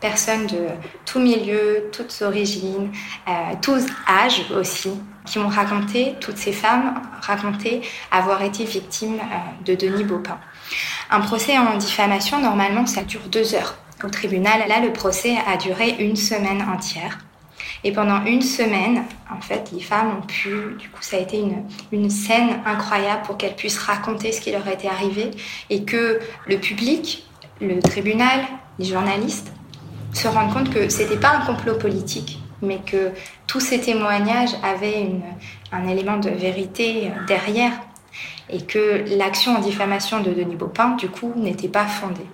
personnes 0.00 0.46
de 0.46 0.66
tous 1.04 1.18
milieux, 1.18 1.88
toutes 1.90 2.22
origines, 2.22 2.92
euh, 3.26 3.32
tous 3.60 3.86
âges 4.08 4.44
aussi, 4.56 4.92
qui 5.24 5.38
m'ont 5.38 5.48
raconté, 5.48 6.14
toutes 6.20 6.36
ces 6.36 6.52
femmes 6.52 7.00
raconté 7.22 7.82
avoir 8.12 8.42
été 8.42 8.64
victimes 8.64 9.18
euh, 9.18 9.64
de 9.64 9.74
Denis 9.74 10.04
Baupin. 10.04 10.38
Un 11.10 11.20
procès 11.20 11.58
en 11.58 11.76
diffamation, 11.76 12.40
normalement, 12.40 12.86
ça 12.86 13.02
dure 13.02 13.22
deux 13.32 13.54
heures. 13.54 13.76
Au 14.04 14.08
tribunal, 14.08 14.68
là, 14.68 14.80
le 14.80 14.92
procès 14.92 15.36
a 15.46 15.56
duré 15.56 15.96
une 15.98 16.16
semaine 16.16 16.62
entière. 16.62 17.18
Et 17.82 17.92
pendant 17.92 18.24
une 18.24 18.42
semaine, 18.42 19.04
en 19.34 19.40
fait, 19.40 19.70
les 19.72 19.80
femmes 19.80 20.18
ont 20.18 20.26
pu, 20.26 20.50
du 20.78 20.90
coup, 20.90 21.00
ça 21.00 21.16
a 21.16 21.20
été 21.20 21.38
une, 21.38 21.64
une 21.92 22.10
scène 22.10 22.60
incroyable 22.66 23.22
pour 23.22 23.36
qu'elles 23.36 23.56
puissent 23.56 23.78
raconter 23.78 24.32
ce 24.32 24.40
qui 24.40 24.52
leur 24.52 24.66
était 24.68 24.88
arrivé 24.88 25.30
et 25.70 25.84
que 25.84 26.20
le 26.46 26.58
public, 26.58 27.26
le 27.60 27.80
tribunal, 27.80 28.40
les 28.78 28.84
journalistes 28.84 29.52
se 30.12 30.28
rendent 30.28 30.52
compte 30.52 30.70
que 30.70 30.88
c'était 30.88 31.16
pas 31.16 31.36
un 31.36 31.46
complot 31.46 31.76
politique, 31.76 32.40
mais 32.62 32.78
que 32.78 33.12
tous 33.46 33.60
ces 33.60 33.80
témoignages 33.80 34.54
avaient 34.62 35.00
une, 35.00 35.22
un 35.72 35.88
élément 35.88 36.18
de 36.18 36.30
vérité 36.30 37.10
derrière 37.26 37.72
et 38.50 38.62
que 38.62 39.04
l'action 39.16 39.56
en 39.56 39.60
diffamation 39.60 40.20
de 40.20 40.32
Denis 40.32 40.56
Baupin, 40.56 40.90
du 40.96 41.08
coup, 41.08 41.32
n'était 41.36 41.68
pas 41.68 41.86
fondée. 41.86 42.26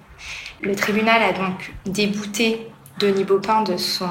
Le 0.62 0.74
tribunal 0.74 1.22
a 1.22 1.32
donc 1.32 1.74
débouté 1.84 2.68
Denis 2.98 3.24
Baupin 3.24 3.62
de 3.62 3.76
son, 3.76 4.08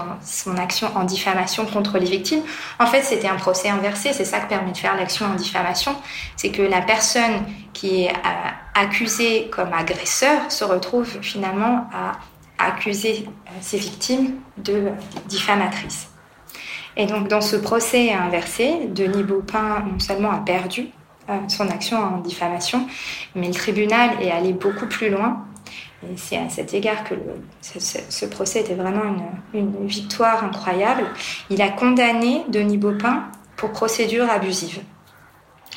action 0.58 0.88
en 0.96 1.04
diffamation 1.04 1.66
contre 1.66 1.98
les 1.98 2.06
victimes. 2.10 2.44
En 2.80 2.86
fait, 2.86 3.02
c'était 3.02 3.28
un 3.28 3.36
procès 3.36 3.70
inversé. 3.70 4.14
C'est 4.14 4.26
ça 4.26 4.40
que 4.40 4.50
permet 4.50 4.72
de 4.72 4.78
faire 4.78 4.96
l'action 4.96 5.26
en 5.26 5.36
diffamation. 5.36 5.96
C'est 6.36 6.52
que 6.52 6.62
la 6.62 6.82
personne 6.82 7.46
qui 7.74 8.04
est 8.04 8.12
euh, 8.12 8.50
accusée 8.76 9.50
comme 9.52 9.74
agresseur 9.74 10.52
se 10.52 10.64
retrouve 10.64 11.20
finalement 11.22 11.90
à 11.94 12.14
accuser 12.58 13.26
euh, 13.28 13.52
ses 13.62 13.78
victimes 13.78 14.36
de 14.58 14.90
diffamatrices. 15.28 16.10
Et 16.98 17.08
donc, 17.08 17.28
dans 17.28 17.42
ce 17.42 17.56
procès 17.56 18.14
inversé, 18.14 18.88
Denis 18.88 19.24
Baupin 19.24 19.84
non 19.92 20.00
seulement 20.00 20.32
a 20.32 20.38
perdu 20.38 20.88
euh, 21.30 21.38
son 21.48 21.68
action 21.70 21.98
en 21.98 22.20
diffamation, 22.20 22.88
mais 23.34 23.48
le 23.48 23.54
tribunal 23.54 24.12
est 24.22 24.32
allé 24.32 24.54
beaucoup 24.54 24.86
plus 24.86 25.10
loin 25.10 25.46
et 26.04 26.18
c'est 26.18 26.38
à 26.38 26.50
cet 26.50 26.74
égard 26.74 27.04
que 27.04 27.16
ce, 27.62 28.26
procès 28.26 28.62
était 28.62 28.76
vraiment 28.76 29.02
une, 29.54 29.88
victoire 29.88 30.44
incroyable. 30.44 31.06
Il 31.50 31.62
a 31.62 31.70
condamné 31.70 32.44
Denis 32.50 32.78
Baupin 32.78 33.24
pour 33.56 33.72
procédure 33.72 34.30
abusive, 34.30 34.82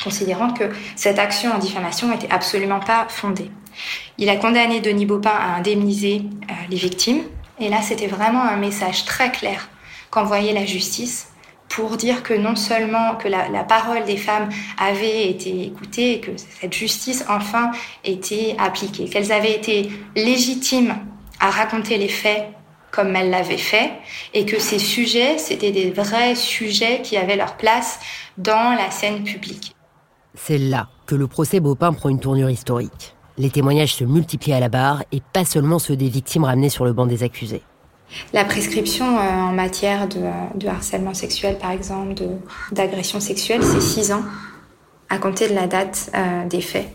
considérant 0.03 0.53
que 0.53 0.65
cette 0.97 1.19
action 1.19 1.53
en 1.53 1.59
diffamation 1.59 2.09
n'était 2.09 2.31
absolument 2.31 2.81
pas 2.81 3.07
fondée. 3.09 3.51
Il 4.19 4.29
a 4.29 4.37
condamné 4.37 4.81
Denis 4.81 5.07
Baupin 5.07 5.31
à 5.31 5.57
indemniser 5.57 6.23
euh, 6.51 6.53
les 6.69 6.77
victimes. 6.77 7.23
Et 7.61 7.69
là, 7.69 7.81
c'était 7.83 8.09
vraiment 8.09 8.43
un 8.43 8.57
message 8.57 9.05
très 9.05 9.31
clair 9.31 9.69
qu'envoyait 10.11 10.53
la 10.53 10.67
justice 10.67 11.29
pour 11.69 11.97
dire 11.97 12.23
que 12.23 12.35
non 12.35 12.57
seulement 12.57 13.17
que 13.17 13.29
la, 13.29 13.65
parole 13.65 14.05
des 14.05 14.17
femmes 14.17 14.49
avait 14.79 15.29
été 15.29 15.67
écoutée 15.67 16.15
et 16.15 16.21
que 16.21 16.31
cette 16.37 16.75
justice 16.75 17.25
enfin 17.29 17.71
était 18.05 18.57
appliquée, 18.59 19.09
qu'elles 19.09 19.33
avaient 19.33 19.55
été 19.55 19.91
légitimes 20.17 20.95
à 21.41 21.51
raconter 21.51 21.99
les 21.99 22.09
faits 22.09 22.49
comme 22.91 23.15
elles 23.15 23.31
l'avaient 23.31 23.59
fait 23.59 23.93
et 24.35 24.47
que 24.47 24.59
ces 24.59 24.79
sujets, 24.79 25.39
c'était 25.39 25.73
des 25.73 25.91
vrais 25.91 26.35
sujets 26.35 27.03
qui 27.03 27.17
avaient 27.17 27.37
leur 27.37 27.57
place 27.57 28.01
dans 28.39 28.75
la 28.77 28.91
scène 28.91 29.25
publique. 29.25 29.75
C'est 30.35 30.59
là 30.59 30.89
que 31.07 31.15
le 31.15 31.27
procès 31.27 31.61
Baupin 31.61 31.93
prend 31.93 32.09
une 32.09 32.21
tournure 32.21 32.51
historique. 32.51 33.15
Les 33.37 33.51
témoignages 33.51 33.95
se 33.95 34.05
multiplient 34.05 34.55
à 34.55 34.61
la 34.61 34.69
barre 34.69 35.05
et 35.13 35.23
pas 35.33 35.45
seulement 35.45 35.79
ceux 35.79 35.97
des 35.97 36.09
victimes 36.09 36.45
ramenées 36.45 36.71
sur 36.71 36.85
le 36.85 36.93
banc 36.93 37.07
des 37.07 37.23
accusés. 37.23 37.63
La 38.33 38.45
prescription 38.45 39.19
euh, 39.19 39.21
en 39.21 39.53
matière 39.53 40.09
de, 40.09 40.67
harcèlement 40.67 41.15
sexuel, 41.15 41.59
par 41.59 41.71
exemple, 41.71 42.15
d'agression 42.73 43.21
sexuelle, 43.21 43.63
c'est 43.63 43.81
6 43.81 44.13
ans 44.13 44.23
à 45.11 45.19
compter 45.19 45.49
de 45.49 45.55
la 45.55 45.67
date 45.67 46.11
euh, 46.15 46.47
des 46.47 46.61
faits. 46.61 46.89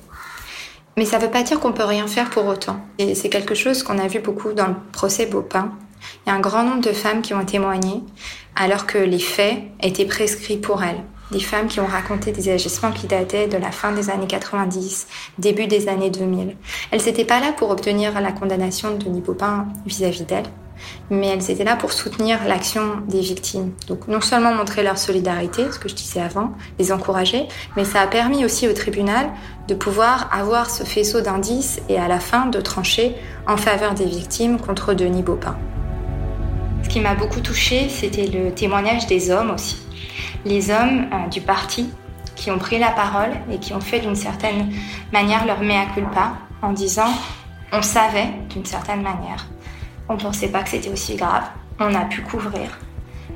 Mais 0.97 1.05
ça 1.05 1.17
ne 1.17 1.23
veut 1.23 1.31
pas 1.31 1.41
dire 1.41 1.59
qu'on 1.59 1.71
peut 1.71 1.83
rien 1.83 2.07
faire 2.07 2.29
pour 2.29 2.45
autant. 2.45 2.79
Et 2.99 3.15
c'est 3.15 3.29
quelque 3.29 3.55
chose 3.55 3.81
qu'on 3.81 3.97
a 3.97 4.07
vu 4.07 4.19
beaucoup 4.19 4.53
dans 4.53 4.67
le 4.67 4.75
procès 4.91 5.25
Beaupin. 5.25 5.71
Il 6.25 6.29
y 6.29 6.31
a 6.31 6.35
un 6.35 6.39
grand 6.39 6.63
nombre 6.63 6.81
de 6.81 6.91
femmes 6.91 7.21
qui 7.21 7.33
ont 7.33 7.45
témoigné 7.45 8.03
alors 8.55 8.85
que 8.85 8.97
les 8.97 9.19
faits 9.19 9.57
étaient 9.81 10.05
prescrits 10.05 10.57
pour 10.57 10.83
elles. 10.83 11.01
Des 11.31 11.39
femmes 11.39 11.67
qui 11.67 11.79
ont 11.79 11.87
raconté 11.87 12.31
des 12.31 12.49
agissements 12.49 12.91
qui 12.91 13.07
dataient 13.07 13.47
de 13.47 13.57
la 13.57 13.71
fin 13.71 13.91
des 13.91 14.11
années 14.11 14.27
90, 14.27 15.07
début 15.39 15.65
des 15.65 15.87
années 15.87 16.11
2000. 16.11 16.55
Elles 16.91 17.03
n'étaient 17.03 17.25
pas 17.25 17.39
là 17.39 17.53
pour 17.53 17.71
obtenir 17.71 18.19
la 18.21 18.31
condamnation 18.31 18.91
de 18.91 19.03
Denis 19.03 19.21
Beaupin 19.21 19.65
vis-à-vis 19.87 20.25
d'elles, 20.25 20.49
mais 21.09 21.27
elles 21.27 21.51
étaient 21.51 21.63
là 21.63 21.75
pour 21.75 21.91
soutenir 21.91 22.39
l'action 22.47 23.01
des 23.07 23.21
victimes. 23.21 23.71
Donc 23.87 24.07
non 24.07 24.21
seulement 24.21 24.53
montrer 24.53 24.83
leur 24.83 24.97
solidarité, 24.97 25.71
ce 25.71 25.79
que 25.79 25.89
je 25.89 25.95
disais 25.95 26.21
avant, 26.21 26.53
les 26.79 26.91
encourager, 26.91 27.47
mais 27.75 27.85
ça 27.85 28.01
a 28.01 28.07
permis 28.07 28.45
aussi 28.45 28.67
au 28.67 28.73
tribunal 28.73 29.31
de 29.67 29.75
pouvoir 29.75 30.29
avoir 30.33 30.69
ce 30.69 30.83
faisceau 30.83 31.21
d'indices 31.21 31.81
et 31.89 31.97
à 31.97 32.07
la 32.07 32.19
fin 32.19 32.47
de 32.47 32.59
trancher 32.59 33.15
en 33.47 33.57
faveur 33.57 33.93
des 33.93 34.05
victimes 34.05 34.59
contre 34.59 34.93
Denis 34.93 35.23
Beaupin. 35.23 35.57
Ce 36.83 36.89
qui 36.89 36.99
m'a 36.99 37.15
beaucoup 37.15 37.39
touchée, 37.39 37.87
c'était 37.89 38.27
le 38.27 38.51
témoignage 38.51 39.07
des 39.07 39.31
hommes 39.31 39.51
aussi. 39.51 39.77
Les 40.45 40.69
hommes 40.69 41.07
euh, 41.13 41.29
du 41.29 41.41
parti 41.41 41.89
qui 42.35 42.51
ont 42.51 42.59
pris 42.59 42.77
la 42.77 42.91
parole 42.91 43.31
et 43.51 43.57
qui 43.57 43.73
ont 43.73 43.79
fait 43.79 43.99
d'une 43.99 44.15
certaine 44.15 44.71
manière 45.11 45.45
leur 45.45 45.61
mea 45.61 45.85
culpa 45.93 46.33
en 46.61 46.73
disant 46.73 47.11
on 47.71 47.81
savait 47.81 48.29
d'une 48.49 48.65
certaine 48.65 49.01
manière 49.01 49.47
on 50.09 50.15
ne 50.15 50.19
pensait 50.19 50.49
pas 50.49 50.63
que 50.63 50.69
c'était 50.69 50.89
aussi 50.89 51.15
grave. 51.15 51.43
On 51.79 51.93
a 51.95 52.05
pu 52.05 52.21
couvrir. 52.21 52.79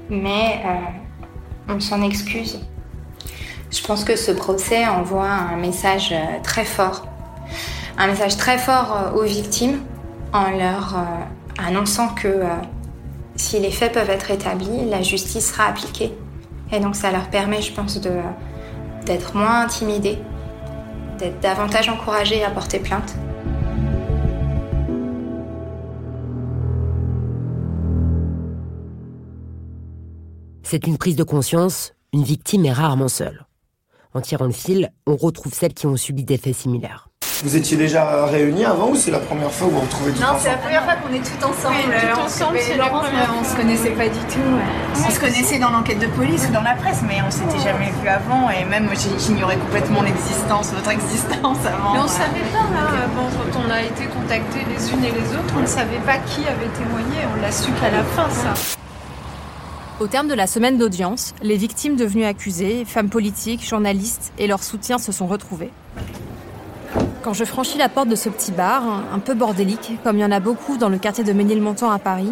Mais 0.10 0.62
euh, 0.66 1.74
on 1.74 1.80
s'en 1.80 2.02
excuse. 2.02 2.60
Je 3.72 3.86
pense 3.86 4.04
que 4.04 4.16
ce 4.16 4.32
procès 4.32 4.86
envoie 4.86 5.30
un 5.30 5.58
message 5.58 6.12
euh, 6.14 6.40
très 6.44 6.66
fort. 6.66 7.08
Un 7.98 8.08
message 8.08 8.38
très 8.38 8.58
fort 8.58 8.96
euh, 8.96 9.20
aux 9.20 9.26
victimes 9.26 9.82
en 10.34 10.52
leur 10.52 10.96
annonçant 11.58 12.10
que 12.10 12.44
si 13.36 13.60
les 13.60 13.72
faits 13.72 13.94
peuvent 13.94 14.10
être 14.10 14.30
établis, 14.30 14.86
la 14.90 15.02
justice 15.02 15.52
sera 15.54 15.66
appliquée. 15.66 16.14
Et 16.72 16.82
donc 16.82 16.96
ça 16.98 17.12
leur 17.12 17.30
permet, 17.30 17.62
je 17.62 17.72
pense, 17.72 18.00
d'être 19.06 19.36
moins 19.36 19.62
intimidés, 19.62 20.20
d'être 21.18 21.40
davantage 21.40 21.88
encouragés 21.88 22.44
à 22.44 22.52
porter 22.52 22.80
plainte. 22.80 23.16
C'est 30.70 30.86
une 30.86 30.98
prise 30.98 31.16
de 31.16 31.24
conscience, 31.24 31.94
une 32.12 32.24
victime 32.24 32.66
est 32.66 32.74
rarement 32.74 33.08
seule. 33.08 33.46
En 34.14 34.20
tirant 34.20 34.48
le 34.48 34.52
fil, 34.52 34.92
on 35.06 35.16
retrouve 35.16 35.54
celles 35.54 35.74
qui 35.74 35.88
ont 35.88 35.96
subi 35.96 36.26
des 36.26 36.38
faits 36.38 36.56
similaires. 36.56 37.08
Vous 37.42 37.56
étiez 37.56 37.78
déjà 37.78 38.26
réunis 38.26 38.66
avant 38.66 38.90
ou 38.90 38.96
c'est 38.96 39.12
la 39.12 39.20
première 39.20 39.50
fois 39.50 39.68
où 39.68 39.70
vous 39.72 39.80
retrouvez 39.80 40.12
tout 40.12 40.20
Non, 40.20 40.36
c'est 40.38 40.52
la 40.52 40.58
première 40.58 40.84
fois 40.84 40.96
qu'on 40.96 41.14
est 41.14 41.24
tout 41.24 41.40
ensemble. 41.40 41.88
Oui, 41.88 42.12
tout 42.12 42.20
ensemble, 42.20 42.58
c'est 42.60 42.76
la 42.76 42.90
première 42.90 43.34
On 43.40 43.46
se 43.46 43.56
connaissait 43.56 43.92
pas 43.92 44.10
du 44.10 44.20
tout. 44.20 44.60
On 45.08 45.10
se 45.10 45.20
connaissait 45.22 45.58
dans 45.58 45.70
l'enquête 45.70 46.00
de 46.00 46.08
police 46.08 46.46
ou 46.50 46.52
dans 46.52 46.64
la 46.64 46.76
presse, 46.76 47.00
mais 47.08 47.22
on 47.26 47.32
s'était 47.32 47.64
jamais 47.64 47.90
vu 48.02 48.10
avant. 48.10 48.50
Et 48.50 48.66
même 48.66 48.90
j'ignorais 49.20 49.56
complètement 49.56 50.02
l'existence, 50.02 50.74
votre 50.74 50.92
existence 50.92 51.64
avant. 51.66 51.94
Mais 51.94 52.00
on 52.00 52.08
savait 52.10 52.44
pas 52.52 52.68
là, 52.76 53.06
avant, 53.06 53.30
quand 53.32 53.62
on 53.66 53.72
a 53.72 53.84
été 53.84 54.04
contactés 54.08 54.68
les 54.68 54.92
unes 54.92 55.06
et 55.06 55.12
les 55.16 55.32
autres, 55.32 55.54
on 55.56 55.62
ne 55.62 55.66
savait 55.66 56.04
pas 56.06 56.18
qui 56.18 56.42
avait 56.42 56.68
témoigné. 56.76 57.24
On 57.32 57.42
l'a 57.42 57.54
su 57.54 57.72
qu'à 57.80 57.90
la 57.90 58.04
fin, 58.04 58.28
ça. 58.30 58.78
Au 60.00 60.06
terme 60.06 60.28
de 60.28 60.36
la 60.36 60.46
semaine 60.46 60.78
d'audience, 60.78 61.34
les 61.42 61.58
victimes 61.58 61.96
devenues 61.96 62.26
accusées, 62.26 62.86
femmes 62.86 63.10
politiques, 63.10 63.68
journalistes 63.68 64.32
et 64.38 64.46
leurs 64.46 64.62
soutiens 64.62 65.00
se 65.00 65.12
sont 65.12 65.26
retrouvés. 65.26 65.72
Quand 67.24 67.34
je 67.34 67.44
franchis 67.44 67.80
la 67.80 67.90
porte 67.90 68.08
de 68.08 68.16
ce 68.16 68.30
petit 68.30 68.52
bar, 68.52 68.84
un 69.12 69.18
peu 69.18 69.34
bordélique, 69.34 69.94
comme 70.04 70.18
il 70.18 70.22
y 70.22 70.26
en 70.26 70.32
a 70.32 70.40
beaucoup 70.40 70.78
dans 70.78 70.90
le 70.90 71.00
quartier 71.00 71.24
de 71.24 71.34
Ménilmontant 71.34 71.90
à 71.90 71.98
Paris, 71.98 72.32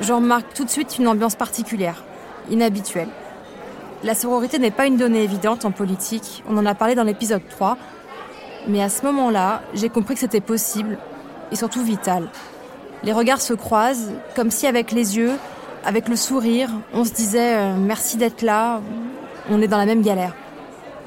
je 0.00 0.12
remarque 0.12 0.54
tout 0.54 0.64
de 0.64 0.70
suite 0.70 0.96
une 0.96 1.08
ambiance 1.08 1.34
particulière, 1.34 2.04
inhabituelle. 2.48 3.08
La 4.04 4.14
sororité 4.14 4.60
n'est 4.60 4.70
pas 4.70 4.86
une 4.86 4.96
donnée 4.96 5.24
évidente 5.24 5.64
en 5.64 5.72
politique, 5.72 6.44
on 6.48 6.56
en 6.56 6.64
a 6.64 6.76
parlé 6.76 6.94
dans 6.94 7.02
l'épisode 7.02 7.42
3, 7.50 7.76
mais 8.68 8.80
à 8.80 8.88
ce 8.88 9.04
moment-là, 9.04 9.62
j'ai 9.74 9.88
compris 9.88 10.14
que 10.14 10.20
c'était 10.20 10.40
possible 10.40 10.98
et 11.50 11.56
surtout 11.56 11.82
vital. 11.82 12.28
Les 13.02 13.12
regards 13.12 13.40
se 13.40 13.52
croisent, 13.52 14.12
comme 14.36 14.52
si 14.52 14.68
avec 14.68 14.92
les 14.92 15.16
yeux, 15.16 15.32
avec 15.84 16.08
le 16.08 16.16
sourire, 16.16 16.70
on 16.92 17.04
se 17.04 17.12
disait 17.12 17.56
euh, 17.56 17.76
merci 17.78 18.16
d'être 18.16 18.42
là, 18.42 18.80
on 19.50 19.60
est 19.60 19.68
dans 19.68 19.78
la 19.78 19.86
même 19.86 20.02
galère. 20.02 20.34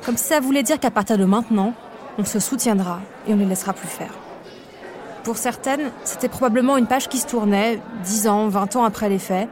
Comme 0.06 0.18
si 0.18 0.26
ça 0.26 0.40
voulait 0.40 0.64
dire 0.64 0.80
qu'à 0.80 0.92
partir 0.92 1.18
de 1.18 1.26
maintenant, 1.26 1.74
on 2.18 2.26
se 2.26 2.40
soutiendra 2.40 3.00
et 3.28 3.34
on 3.34 3.36
ne 3.36 3.42
les 3.42 3.50
laissera 3.50 3.74
plus 3.74 3.88
faire. 3.88 4.14
Pour 5.24 5.38
certaines, 5.38 5.92
c'était 6.04 6.30
probablement 6.30 6.78
une 6.78 6.88
page 6.88 7.10
qui 7.10 7.18
se 7.18 7.28
tournait, 7.28 7.80
10 8.06 8.28
ans, 8.28 8.48
20 8.48 8.76
ans 8.78 8.84
après 8.84 9.10
les 9.10 9.20
faits. 9.20 9.50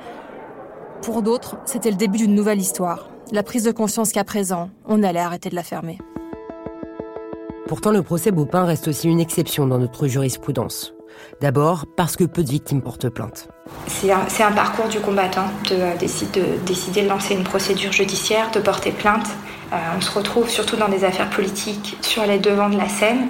Pour 1.02 1.22
d'autres, 1.22 1.58
c'était 1.66 1.92
le 1.92 1.98
début 1.98 2.20
d'une 2.20 2.36
nouvelle 2.36 2.60
histoire, 2.60 3.10
la 3.32 3.44
prise 3.44 3.64
de 3.64 3.72
conscience 3.72 4.12
qu'à 4.12 4.24
présent, 4.24 4.70
on 4.86 5.04
allait 5.04 5.20
arrêter 5.20 5.50
de 5.50 5.56
la 5.56 5.64
fermer. 5.64 5.98
Pourtant, 7.68 7.92
le 7.92 8.04
procès 8.04 8.32
Beaupin 8.32 8.64
reste 8.64 8.88
aussi 8.88 9.10
une 9.10 9.20
exception 9.20 9.66
dans 9.68 9.80
notre 9.80 10.08
jurisprudence. 10.08 10.95
D'abord 11.42 11.86
parce 11.98 12.16
que 12.16 12.24
peu 12.24 12.44
de 12.44 12.50
victimes 12.50 12.82
portent 12.82 13.10
plainte. 13.10 13.50
C'est 13.88 14.12
un, 14.12 14.52
parcours 14.52 14.88
du 14.88 15.00
combattant 15.00 15.48
de, 15.70 15.76
euh, 15.76 15.94
de, 15.96 16.66
décider 16.66 17.02
de 17.04 17.10
lancer 17.10 17.34
une 17.34 17.44
procédure 17.44 17.92
judiciaire, 17.92 18.52
de 18.52 18.60
porter 18.60 18.92
plainte. 18.92 19.28
Euh, 19.74 19.78
on 19.98 20.02
se 20.02 20.12
retrouve 20.12 20.50
surtout 20.50 20.76
dans 20.76 20.88
des 20.88 21.04
affaires 21.04 21.30
politiques 21.30 21.98
sur 22.02 22.26
les 22.26 22.40
devants 22.40 22.70
de 22.70 22.78
la 22.78 22.88
scène. 22.88 23.28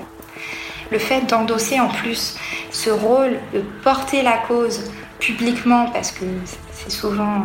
Le 0.91 0.99
fait 0.99 1.21
d'endosser 1.29 1.79
en 1.79 1.87
plus 1.87 2.35
ce 2.71 2.89
rôle 2.89 3.37
de 3.53 3.63
porter 3.83 4.21
la 4.21 4.37
cause 4.37 4.91
publiquement, 5.19 5.89
parce 5.91 6.11
que 6.11 6.25
c'est 6.71 6.91
souvent 6.91 7.43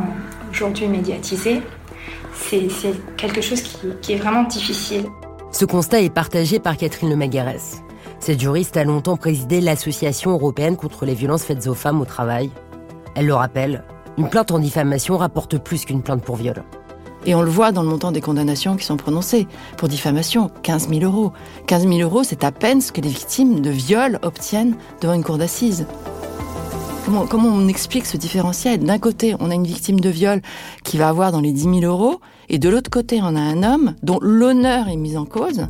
aujourd'hui 0.50 0.88
médiatisé, 0.88 1.62
c'est 2.34 2.68
quelque 3.16 3.40
chose 3.40 3.62
qui, 3.62 3.78
qui, 4.02 4.12
est 4.12 4.16
vraiment 4.16 4.42
difficile. 4.42 5.06
Ce 5.52 5.64
constat 5.64 6.00
est 6.00 6.12
partagé 6.12 6.58
par 6.58 6.76
Catherine 6.76 7.10
Lemaguerès. 7.10 7.82
Cette 8.20 8.38
juriste 8.38 8.76
a 8.76 8.84
longtemps 8.84 9.16
présidé 9.16 9.62
l'Association 9.62 10.32
européenne 10.32 10.76
contre 10.76 11.06
les 11.06 11.14
violences 11.14 11.42
faites 11.42 11.66
aux 11.66 11.74
femmes 11.74 12.02
au 12.02 12.04
travail. 12.04 12.50
Elle 13.14 13.26
le 13.26 13.34
rappelle, 13.34 13.82
une 14.18 14.28
plainte 14.28 14.50
en 14.50 14.58
diffamation 14.58 15.16
rapporte 15.16 15.56
plus 15.56 15.86
qu'une 15.86 16.02
plainte 16.02 16.22
pour 16.22 16.36
viol. 16.36 16.62
Et 17.24 17.34
on 17.34 17.40
le 17.40 17.50
voit 17.50 17.72
dans 17.72 17.82
le 17.82 17.88
montant 17.88 18.12
des 18.12 18.20
condamnations 18.20 18.76
qui 18.76 18.84
sont 18.84 18.98
prononcées. 18.98 19.46
Pour 19.78 19.88
diffamation, 19.88 20.50
15 20.62 20.90
000 20.90 21.00
euros. 21.02 21.32
15 21.66 21.88
000 21.88 22.00
euros, 22.00 22.22
c'est 22.22 22.44
à 22.44 22.52
peine 22.52 22.82
ce 22.82 22.92
que 22.92 23.00
les 23.00 23.08
victimes 23.08 23.60
de 23.60 23.70
viol 23.70 24.18
obtiennent 24.22 24.76
devant 25.00 25.14
une 25.14 25.24
cour 25.24 25.38
d'assises. 25.38 25.86
Comment, 27.06 27.26
comment, 27.26 27.48
on 27.48 27.68
explique 27.68 28.04
ce 28.04 28.18
différentiel? 28.18 28.84
D'un 28.84 28.98
côté, 28.98 29.34
on 29.40 29.50
a 29.50 29.54
une 29.54 29.66
victime 29.66 30.00
de 30.00 30.10
viol 30.10 30.42
qui 30.84 30.98
va 30.98 31.08
avoir 31.08 31.32
dans 31.32 31.40
les 31.40 31.52
10 31.52 31.62
000 31.62 31.80
euros, 31.82 32.20
et 32.50 32.58
de 32.58 32.68
l'autre 32.68 32.90
côté, 32.90 33.20
on 33.22 33.34
a 33.34 33.40
un 33.40 33.62
homme 33.62 33.94
dont 34.02 34.18
l'honneur 34.20 34.88
est 34.88 34.96
mis 34.96 35.16
en 35.16 35.24
cause, 35.24 35.66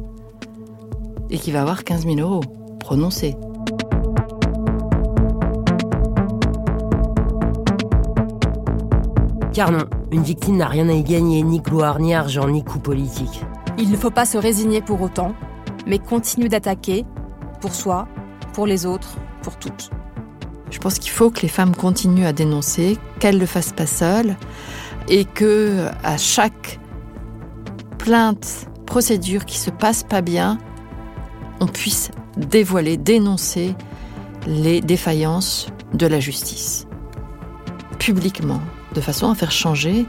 et 1.31 1.38
qui 1.38 1.53
va 1.53 1.62
avoir 1.62 1.85
15 1.85 2.05
000 2.05 2.19
euros 2.19 2.43
prononcés. 2.79 3.37
Car 9.53 9.73
non, 9.73 9.85
une 10.12 10.23
victime 10.23 10.57
n'a 10.57 10.69
rien 10.69 10.88
à 10.88 10.93
y 10.93 11.03
gagner, 11.03 11.43
ni 11.43 11.61
gloire, 11.61 11.99
ni 11.99 12.14
argent, 12.14 12.49
ni 12.49 12.64
coup 12.64 12.79
politique. 12.79 13.43
Il 13.79 13.90
ne 13.90 13.97
faut 13.97 14.11
pas 14.11 14.25
se 14.25 14.38
résigner 14.38 14.81
pour 14.81 15.01
autant, 15.03 15.35
mais 15.87 15.99
continuer 15.99 16.49
d'attaquer, 16.49 17.05
pour 17.61 17.75
soi, 17.75 18.07
pour 18.53 18.66
les 18.66 18.87
autres, 18.87 19.16
pour 19.43 19.57
toutes. 19.57 19.90
Je 20.71 20.79
pense 20.79 20.99
qu'il 20.99 21.11
faut 21.11 21.31
que 21.31 21.43
les 21.43 21.49
femmes 21.49 21.75
continuent 21.75 22.27
à 22.27 22.33
dénoncer, 22.33 22.97
qu'elles 23.19 23.37
ne 23.37 23.40
le 23.40 23.47
fassent 23.47 23.73
pas 23.73 23.87
seules, 23.87 24.37
et 25.09 25.25
que 25.25 25.88
à 26.05 26.16
chaque 26.16 26.79
plainte, 27.99 28.69
procédure 28.87 29.45
qui 29.45 29.59
se 29.59 29.71
passe 29.71 30.05
pas 30.05 30.21
bien, 30.21 30.59
on 31.61 31.66
puisse 31.66 32.11
dévoiler, 32.37 32.96
dénoncer 32.96 33.75
les 34.46 34.81
défaillances 34.81 35.68
de 35.92 36.07
la 36.07 36.18
justice. 36.18 36.87
Publiquement, 37.99 38.61
de 38.94 39.01
façon 39.01 39.31
à 39.31 39.35
faire 39.35 39.53
changer, 39.53 40.07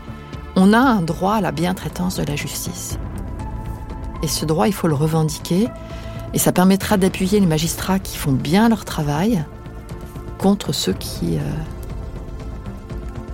on 0.55 0.73
a 0.73 0.79
un 0.79 1.01
droit 1.01 1.35
à 1.35 1.41
la 1.41 1.51
bientraitance 1.51 2.15
de 2.17 2.23
la 2.23 2.35
justice. 2.35 2.97
Et 4.23 4.27
ce 4.27 4.45
droit, 4.45 4.67
il 4.67 4.73
faut 4.73 4.87
le 4.87 4.95
revendiquer, 4.95 5.67
et 6.33 6.39
ça 6.39 6.51
permettra 6.51 6.97
d'appuyer 6.97 7.39
les 7.39 7.45
magistrats 7.45 7.99
qui 7.99 8.17
font 8.17 8.31
bien 8.31 8.69
leur 8.69 8.85
travail 8.85 9.43
contre 10.37 10.71
ceux 10.71 10.93
qui 10.93 11.37
euh, 11.37 11.41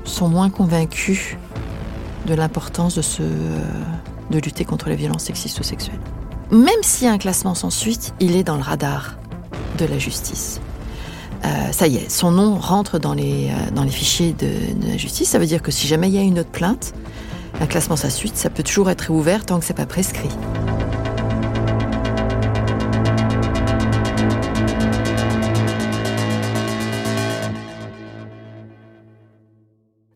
sont 0.03 0.27
moins 0.27 0.49
convaincus 0.49 1.37
de 2.25 2.33
l'importance 2.33 2.97
euh, 3.19 3.61
de 4.31 4.39
lutter 4.39 4.65
contre 4.65 4.89
les 4.89 4.95
violences 4.95 5.23
sexistes 5.23 5.59
ou 5.59 5.63
sexuelles 5.63 5.99
même 6.51 6.81
si 6.81 7.07
un 7.07 7.17
classement 7.17 7.55
sans 7.55 7.69
suite, 7.69 8.13
il 8.19 8.35
est 8.35 8.43
dans 8.43 8.55
le 8.55 8.61
radar 8.61 9.17
de 9.77 9.85
la 9.85 9.99
justice. 9.99 10.61
Euh, 11.45 11.71
ça 11.71 11.87
y 11.87 11.97
est, 11.97 12.09
son 12.09 12.31
nom 12.31 12.55
rentre 12.55 12.99
dans 12.99 13.13
les, 13.13 13.49
euh, 13.49 13.87
fichiers 13.89 14.33
de, 14.33 14.49
la 14.87 14.97
justice. 14.97 15.29
Ça 15.29 15.39
veut 15.39 15.45
dire 15.45 15.61
que 15.61 15.71
si 15.71 15.87
jamais 15.87 16.07
il 16.07 16.15
y 16.15 16.17
a 16.17 16.21
une 16.21 16.39
autre 16.39 16.49
plainte, 16.49 16.93
un 17.59 17.67
classement 17.67 17.95
sans 17.95 18.09
suite, 18.09 18.37
ça 18.37 18.49
peut 18.49 18.63
toujours 18.63 18.89
être 18.89 19.09
ouvert 19.11 19.45
tant 19.45 19.59
que 19.59 19.65
ce 19.65 19.71
n'est 19.71 19.77
pas 19.77 19.85
prescrit. 19.85 20.29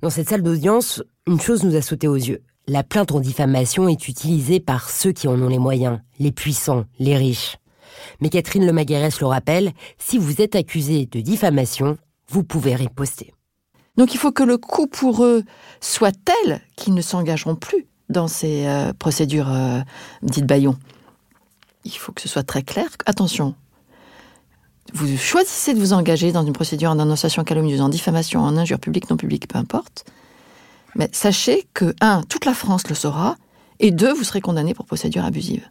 Dans 0.02 0.10
cette 0.10 0.30
salle 0.30 0.42
d'audience, 0.42 1.04
une 1.28 1.40
chose 1.40 1.64
nous 1.64 1.76
a 1.76 1.82
sauté 1.82 2.08
aux 2.08 2.16
yeux. 2.16 2.42
La 2.68 2.84
plainte 2.84 3.12
en 3.12 3.20
diffamation 3.20 3.88
est 3.88 4.08
utilisée 4.08 4.60
par 4.60 4.90
ceux 4.90 5.12
qui 5.12 5.28
en 5.28 5.42
ont 5.42 5.48
les 5.48 5.60
moyens, 5.60 6.00
les 6.20 6.32
puissants, 6.32 6.86
les 7.00 7.18
riches. 7.18 7.58
Mais 8.20 8.30
Catherine 8.30 8.66
Lemaguerès 8.66 9.20
le 9.20 9.28
rappelle, 9.28 9.72
si 9.98 10.18
vous 10.18 10.42
êtes 10.42 10.56
accusé 10.56 11.08
de 11.08 11.22
diffamation, 11.22 11.98
vous 12.30 12.44
pouvez 12.44 12.76
riposter. 12.76 13.34
Donc 13.98 14.14
il 14.14 14.18
faut 14.18 14.32
que 14.32 14.44
le 14.44 14.58
coût 14.58 14.88
pour 14.88 15.26
eux 15.26 15.44
soit 15.82 16.16
tel 16.16 16.62
qu'ils 16.76 16.94
ne 16.94 17.02
s'engageront 17.02 17.56
plus 17.56 17.88
dans 18.10 18.28
ces 18.28 18.66
euh, 18.68 18.94
procédures 18.94 19.52
euh, 19.52 19.82
dites 20.22 20.46
baillons. 20.46 20.78
Il 21.84 21.92
faut 21.92 22.12
que 22.12 22.22
ce 22.22 22.30
soit 22.30 22.44
très 22.44 22.62
clair. 22.62 22.88
Attention, 23.06 23.56
vous 24.94 25.18
choisissez 25.18 25.74
de 25.74 25.80
vous 25.80 25.94
engager 25.94 26.32
dans 26.32 26.46
une 26.46 26.54
procédure 26.54 26.92
en 26.92 26.96
dénonciation 26.96 27.44
calomnieuse, 27.44 27.82
en 27.82 27.90
diffamation, 27.90 28.42
en 28.42 28.58
injure 28.58 28.80
publique, 28.80 29.10
non 29.10 29.18
publique, 29.18 29.48
peu 29.48 29.58
importe. 29.58 30.06
Mais 30.96 31.10
sachez 31.12 31.68
que, 31.74 31.96
un, 32.02 32.24
toute 32.24 32.46
la 32.46 32.54
France 32.54 32.88
le 32.90 32.96
saura, 32.96 33.38
et 33.80 33.92
deux, 33.92 34.14
vous 34.14 34.24
serez 34.24 34.42
condamné 34.42 34.74
pour 34.74 34.86
procédure 34.86 35.26
abusive. 35.26 35.68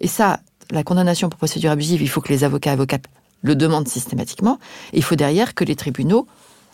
Et 0.00 0.08
ça, 0.08 0.40
la 0.70 0.82
condamnation 0.82 1.28
pour 1.28 1.38
procédure 1.38 1.70
abusive, 1.70 2.02
il 2.02 2.08
faut 2.08 2.20
que 2.20 2.32
les 2.32 2.44
avocats 2.44 2.72
avocates 2.72 3.06
le 3.42 3.54
demandent 3.54 3.88
systématiquement. 3.88 4.58
Et 4.92 4.98
il 4.98 5.02
faut 5.04 5.14
derrière 5.14 5.54
que 5.54 5.64
les 5.64 5.76
tribunaux 5.76 6.26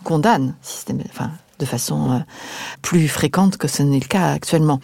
condamnent 0.04 0.54
enfin, 1.10 1.30
de 1.58 1.66
façon 1.66 2.12
euh, 2.12 2.18
plus 2.80 3.08
fréquente 3.08 3.58
que 3.58 3.68
ce 3.68 3.82
n'est 3.82 4.00
le 4.00 4.06
cas 4.06 4.32
actuellement. 4.32 4.80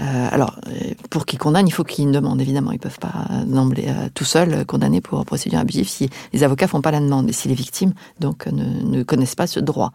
Euh, 0.00 0.28
alors, 0.30 0.58
euh, 0.68 0.94
pour 1.10 1.26
qu'ils 1.26 1.38
condamnent, 1.38 1.66
il 1.66 1.72
faut 1.72 1.84
qu'ils 1.84 2.10
demandent, 2.10 2.40
évidemment. 2.40 2.70
Ils 2.72 2.76
ne 2.76 2.80
peuvent 2.80 2.98
pas 2.98 3.26
euh, 3.30 4.08
tout 4.14 4.24
seuls 4.24 4.64
condamner 4.66 5.00
pour 5.00 5.24
procédure 5.24 5.58
abusive 5.58 5.88
si 5.88 6.08
les 6.32 6.44
avocats 6.44 6.68
font 6.68 6.80
pas 6.80 6.90
la 6.90 7.00
demande 7.00 7.28
et 7.28 7.32
si 7.32 7.48
les 7.48 7.54
victimes 7.54 7.92
donc 8.20 8.46
ne, 8.46 8.64
ne 8.64 9.02
connaissent 9.02 9.34
pas 9.34 9.46
ce 9.46 9.60
droit. 9.60 9.92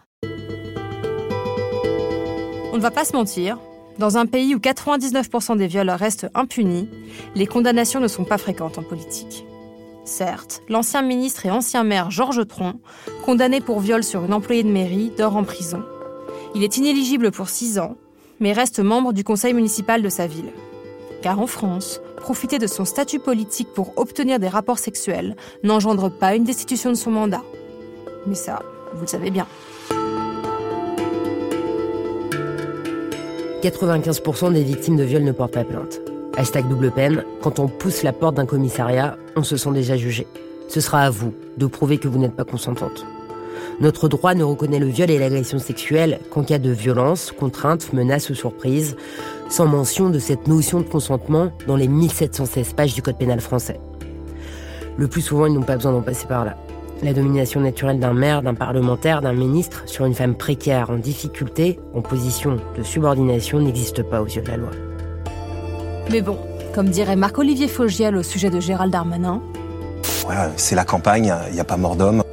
On 2.78 2.80
ne 2.80 2.84
va 2.84 2.92
pas 2.92 3.04
se 3.04 3.16
mentir, 3.16 3.58
dans 3.98 4.18
un 4.18 4.26
pays 4.26 4.54
où 4.54 4.58
99% 4.58 5.56
des 5.56 5.66
viols 5.66 5.90
restent 5.90 6.28
impunis, 6.36 6.88
les 7.34 7.48
condamnations 7.48 7.98
ne 7.98 8.06
sont 8.06 8.22
pas 8.22 8.38
fréquentes 8.38 8.78
en 8.78 8.84
politique. 8.84 9.44
Certes, 10.04 10.62
l'ancien 10.68 11.02
ministre 11.02 11.44
et 11.44 11.50
ancien 11.50 11.82
maire 11.82 12.12
Georges 12.12 12.46
Tron, 12.46 12.74
condamné 13.24 13.60
pour 13.60 13.80
viol 13.80 14.04
sur 14.04 14.24
une 14.24 14.32
employée 14.32 14.62
de 14.62 14.70
mairie, 14.70 15.10
dort 15.18 15.36
en 15.36 15.42
prison. 15.42 15.82
Il 16.54 16.62
est 16.62 16.76
inéligible 16.76 17.32
pour 17.32 17.48
6 17.48 17.80
ans, 17.80 17.96
mais 18.38 18.52
reste 18.52 18.78
membre 18.78 19.12
du 19.12 19.24
conseil 19.24 19.54
municipal 19.54 20.00
de 20.00 20.08
sa 20.08 20.28
ville. 20.28 20.52
Car 21.20 21.40
en 21.40 21.48
France, 21.48 22.00
profiter 22.18 22.60
de 22.60 22.68
son 22.68 22.84
statut 22.84 23.18
politique 23.18 23.72
pour 23.74 23.98
obtenir 23.98 24.38
des 24.38 24.46
rapports 24.46 24.78
sexuels 24.78 25.34
n'engendre 25.64 26.10
pas 26.10 26.36
une 26.36 26.44
destitution 26.44 26.90
de 26.90 26.94
son 26.96 27.10
mandat. 27.10 27.42
Mais 28.28 28.36
ça, 28.36 28.62
vous 28.94 29.00
le 29.00 29.08
savez 29.08 29.32
bien. 29.32 29.48
95% 33.62 34.52
des 34.52 34.62
victimes 34.62 34.96
de 34.96 35.02
viol 35.02 35.24
ne 35.24 35.32
portent 35.32 35.54
pas 35.54 35.64
plainte. 35.64 36.00
Hashtag 36.36 36.68
double 36.68 36.92
peine, 36.92 37.24
quand 37.42 37.58
on 37.58 37.66
pousse 37.66 38.04
la 38.04 38.12
porte 38.12 38.36
d'un 38.36 38.46
commissariat, 38.46 39.16
on 39.34 39.42
se 39.42 39.56
sent 39.56 39.72
déjà 39.72 39.96
jugé. 39.96 40.28
Ce 40.68 40.80
sera 40.80 41.00
à 41.00 41.10
vous 41.10 41.34
de 41.56 41.66
prouver 41.66 41.98
que 41.98 42.06
vous 42.06 42.20
n'êtes 42.20 42.36
pas 42.36 42.44
consentante. 42.44 43.04
Notre 43.80 44.08
droit 44.08 44.34
ne 44.34 44.44
reconnaît 44.44 44.78
le 44.78 44.86
viol 44.86 45.10
et 45.10 45.18
l'agression 45.18 45.58
sexuelle 45.58 46.20
qu'en 46.30 46.44
cas 46.44 46.58
de 46.58 46.70
violence, 46.70 47.32
contrainte, 47.32 47.92
menace 47.92 48.30
ou 48.30 48.34
surprise, 48.34 48.96
sans 49.48 49.66
mention 49.66 50.08
de 50.08 50.20
cette 50.20 50.46
notion 50.46 50.78
de 50.78 50.86
consentement 50.86 51.50
dans 51.66 51.76
les 51.76 51.88
1716 51.88 52.74
pages 52.74 52.94
du 52.94 53.02
Code 53.02 53.18
pénal 53.18 53.40
français. 53.40 53.80
Le 54.96 55.08
plus 55.08 55.22
souvent, 55.22 55.46
ils 55.46 55.52
n'ont 55.52 55.62
pas 55.62 55.76
besoin 55.76 55.92
d'en 55.92 56.02
passer 56.02 56.26
par 56.28 56.44
là. 56.44 56.56
La 57.00 57.12
domination 57.12 57.60
naturelle 57.60 58.00
d'un 58.00 58.12
maire, 58.12 58.42
d'un 58.42 58.54
parlementaire, 58.54 59.20
d'un 59.20 59.32
ministre 59.32 59.82
sur 59.86 60.04
une 60.04 60.14
femme 60.14 60.34
précaire, 60.34 60.90
en 60.90 60.96
difficulté, 60.96 61.78
en 61.94 62.00
position 62.00 62.58
de 62.76 62.82
subordination 62.82 63.60
n'existe 63.60 64.02
pas 64.02 64.20
aux 64.20 64.26
yeux 64.26 64.42
de 64.42 64.48
la 64.48 64.56
loi. 64.56 64.70
Mais 66.10 66.22
bon, 66.22 66.36
comme 66.74 66.88
dirait 66.88 67.14
Marc-Olivier 67.14 67.68
Fogiel 67.68 68.16
au 68.16 68.24
sujet 68.24 68.50
de 68.50 68.58
Gérald 68.58 68.92
Darmanin. 68.92 69.40
Voilà, 70.24 70.50
c'est 70.56 70.74
la 70.74 70.84
campagne, 70.84 71.32
il 71.48 71.54
n'y 71.54 71.60
a 71.60 71.64
pas 71.64 71.76
mort 71.76 71.94
d'homme. 71.94 72.24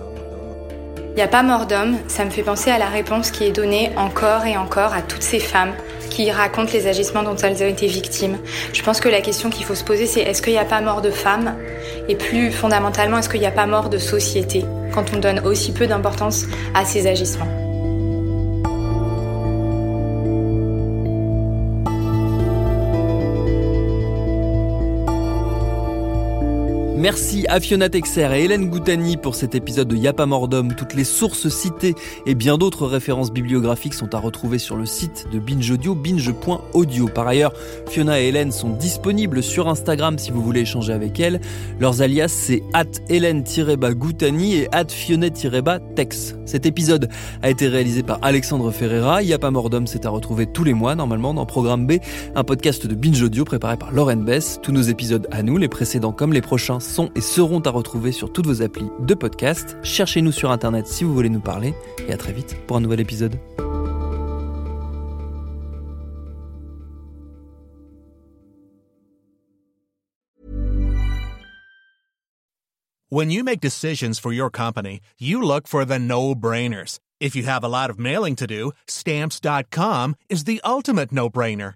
Il 1.11 1.15
n'y 1.15 1.21
a 1.21 1.27
pas 1.27 1.43
mort 1.43 1.67
d'homme, 1.67 1.97
ça 2.07 2.25
me 2.25 2.31
fait 2.31 2.43
penser 2.43 2.71
à 2.71 2.79
la 2.79 2.87
réponse 2.87 3.29
qui 3.29 3.43
est 3.43 3.51
donnée 3.51 3.91
encore 3.97 4.45
et 4.45 4.57
encore 4.57 4.93
à 4.93 5.01
toutes 5.01 5.23
ces 5.23 5.39
femmes 5.39 5.73
qui 6.15 6.31
racontent 6.31 6.71
les 6.71 6.87
agissements 6.87 7.23
dont 7.23 7.35
elles 7.35 7.61
ont 7.61 7.67
été 7.67 7.87
victimes. 7.87 8.37
Je 8.71 8.81
pense 8.83 9.01
que 9.01 9.09
la 9.09 9.19
question 9.19 9.49
qu'il 9.49 9.65
faut 9.65 9.75
se 9.75 9.83
poser, 9.83 10.05
c'est 10.05 10.21
est-ce 10.21 10.41
qu'il 10.41 10.53
n'y 10.53 10.59
a 10.59 10.65
pas 10.65 10.79
mort 10.79 11.01
de 11.01 11.11
femmes? 11.11 11.55
Et 12.07 12.15
plus 12.15 12.51
fondamentalement, 12.51 13.17
est-ce 13.17 13.27
qu'il 13.27 13.41
n'y 13.41 13.45
a 13.45 13.51
pas 13.51 13.65
mort 13.65 13.89
de 13.89 13.97
société? 13.97 14.63
Quand 14.93 15.13
on 15.13 15.19
donne 15.19 15.39
aussi 15.39 15.73
peu 15.73 15.87
d'importance 15.87 16.45
à 16.73 16.85
ces 16.85 17.07
agissements 17.07 17.64
Merci 27.05 27.45
à 27.49 27.59
Fiona 27.59 27.87
Texer 27.87 28.33
et 28.33 28.45
Hélène 28.45 28.67
Goutani 28.67 29.15
pour 29.15 29.35
cet 29.35 29.53
épisode 29.53 29.89
de 29.89 29.95
Y'a 29.95 30.11
mort 30.25 30.47
d'homme. 30.47 30.73
Toutes 30.73 30.95
les 30.95 31.03
sources 31.03 31.49
citées 31.49 31.93
et 32.25 32.33
bien 32.33 32.57
d'autres 32.57 32.87
références 32.87 33.31
bibliographiques 33.31 33.93
sont 33.93 34.15
à 34.15 34.17
retrouver 34.17 34.57
sur 34.57 34.75
le 34.75 34.87
site 34.87 35.27
de 35.31 35.37
Binge 35.37 35.69
Audio, 35.69 35.93
binge.audio. 35.93 37.07
Par 37.09 37.27
ailleurs, 37.27 37.53
Fiona 37.87 38.19
et 38.19 38.29
Hélène 38.29 38.51
sont 38.51 38.71
disponibles 38.71 39.43
sur 39.43 39.67
Instagram 39.67 40.17
si 40.17 40.31
vous 40.31 40.41
voulez 40.41 40.61
échanger 40.61 40.93
avec 40.93 41.19
elles. 41.19 41.41
Leurs 41.79 42.01
alias 42.01 42.29
c'est 42.29 42.63
at 42.73 42.85
Hélène-Goutani 43.07 44.55
et 44.55 44.67
at 44.71 44.87
Fionnet-Tex. 44.87 46.35
Cet 46.45 46.65
épisode 46.65 47.09
a 47.43 47.51
été 47.51 47.67
réalisé 47.67 48.01
par 48.01 48.17
Alexandre 48.23 48.71
Ferreira. 48.71 49.21
Y'a 49.21 49.37
pas 49.37 49.51
mort 49.51 49.69
d'homme, 49.69 49.85
c'est 49.85 50.07
à 50.07 50.09
retrouver 50.09 50.47
tous 50.47 50.63
les 50.63 50.73
mois 50.73 50.95
normalement 50.95 51.35
dans 51.35 51.45
Programme 51.45 51.85
B, 51.85 51.93
un 52.33 52.43
podcast 52.43 52.87
de 52.87 52.95
Binge 52.95 53.21
Audio 53.21 53.45
préparé 53.45 53.77
par 53.77 53.91
Lauren 53.91 54.17
Bess. 54.17 54.59
Tous 54.63 54.71
nos 54.71 54.81
épisodes 54.81 55.27
à 55.29 55.43
nous, 55.43 55.57
les 55.57 55.67
précédents 55.67 56.11
comme 56.11 56.33
les 56.33 56.41
prochains, 56.41 56.79
sont 56.95 57.11
et 57.13 57.21
seront 57.21 57.59
à 57.59 57.69
retrouver 57.69 58.13
sur 58.13 58.31
toutes 58.31 58.47
vos 58.47 58.61
applis 58.61 58.89
de 58.99 59.13
podcast. 59.13 59.77
Cherchez-nous 59.83 60.31
sur 60.31 60.51
Internet 60.51 60.87
si 60.87 61.03
vous 61.03 61.13
voulez 61.13 61.29
nous 61.29 61.41
parler 61.41 61.73
et 62.07 62.13
à 62.13 62.17
très 62.17 62.31
vite 62.31 62.55
pour 62.67 62.77
un 62.77 62.81
nouvel 62.81 63.01
épisode. 63.01 63.37
When 73.11 73.31
you 73.31 73.43
make 73.43 73.61
decisions 73.61 74.19
for 74.19 74.33
your 74.33 74.49
company, 74.49 74.99
you 75.19 75.41
look 75.41 75.67
for 75.67 75.85
the 75.85 75.99
no-brainers. 75.99 76.99
If 77.21 77.33
you 77.33 77.43
have 77.43 77.63
a 77.63 77.69
lot 77.69 77.89
of 77.89 77.97
mailing 77.97 78.35
to 78.37 78.47
do, 78.47 78.71
stamps.com 78.87 80.15
is 80.29 80.43
the 80.43 80.59
ultimate 80.65 81.13
no-brainer. 81.13 81.75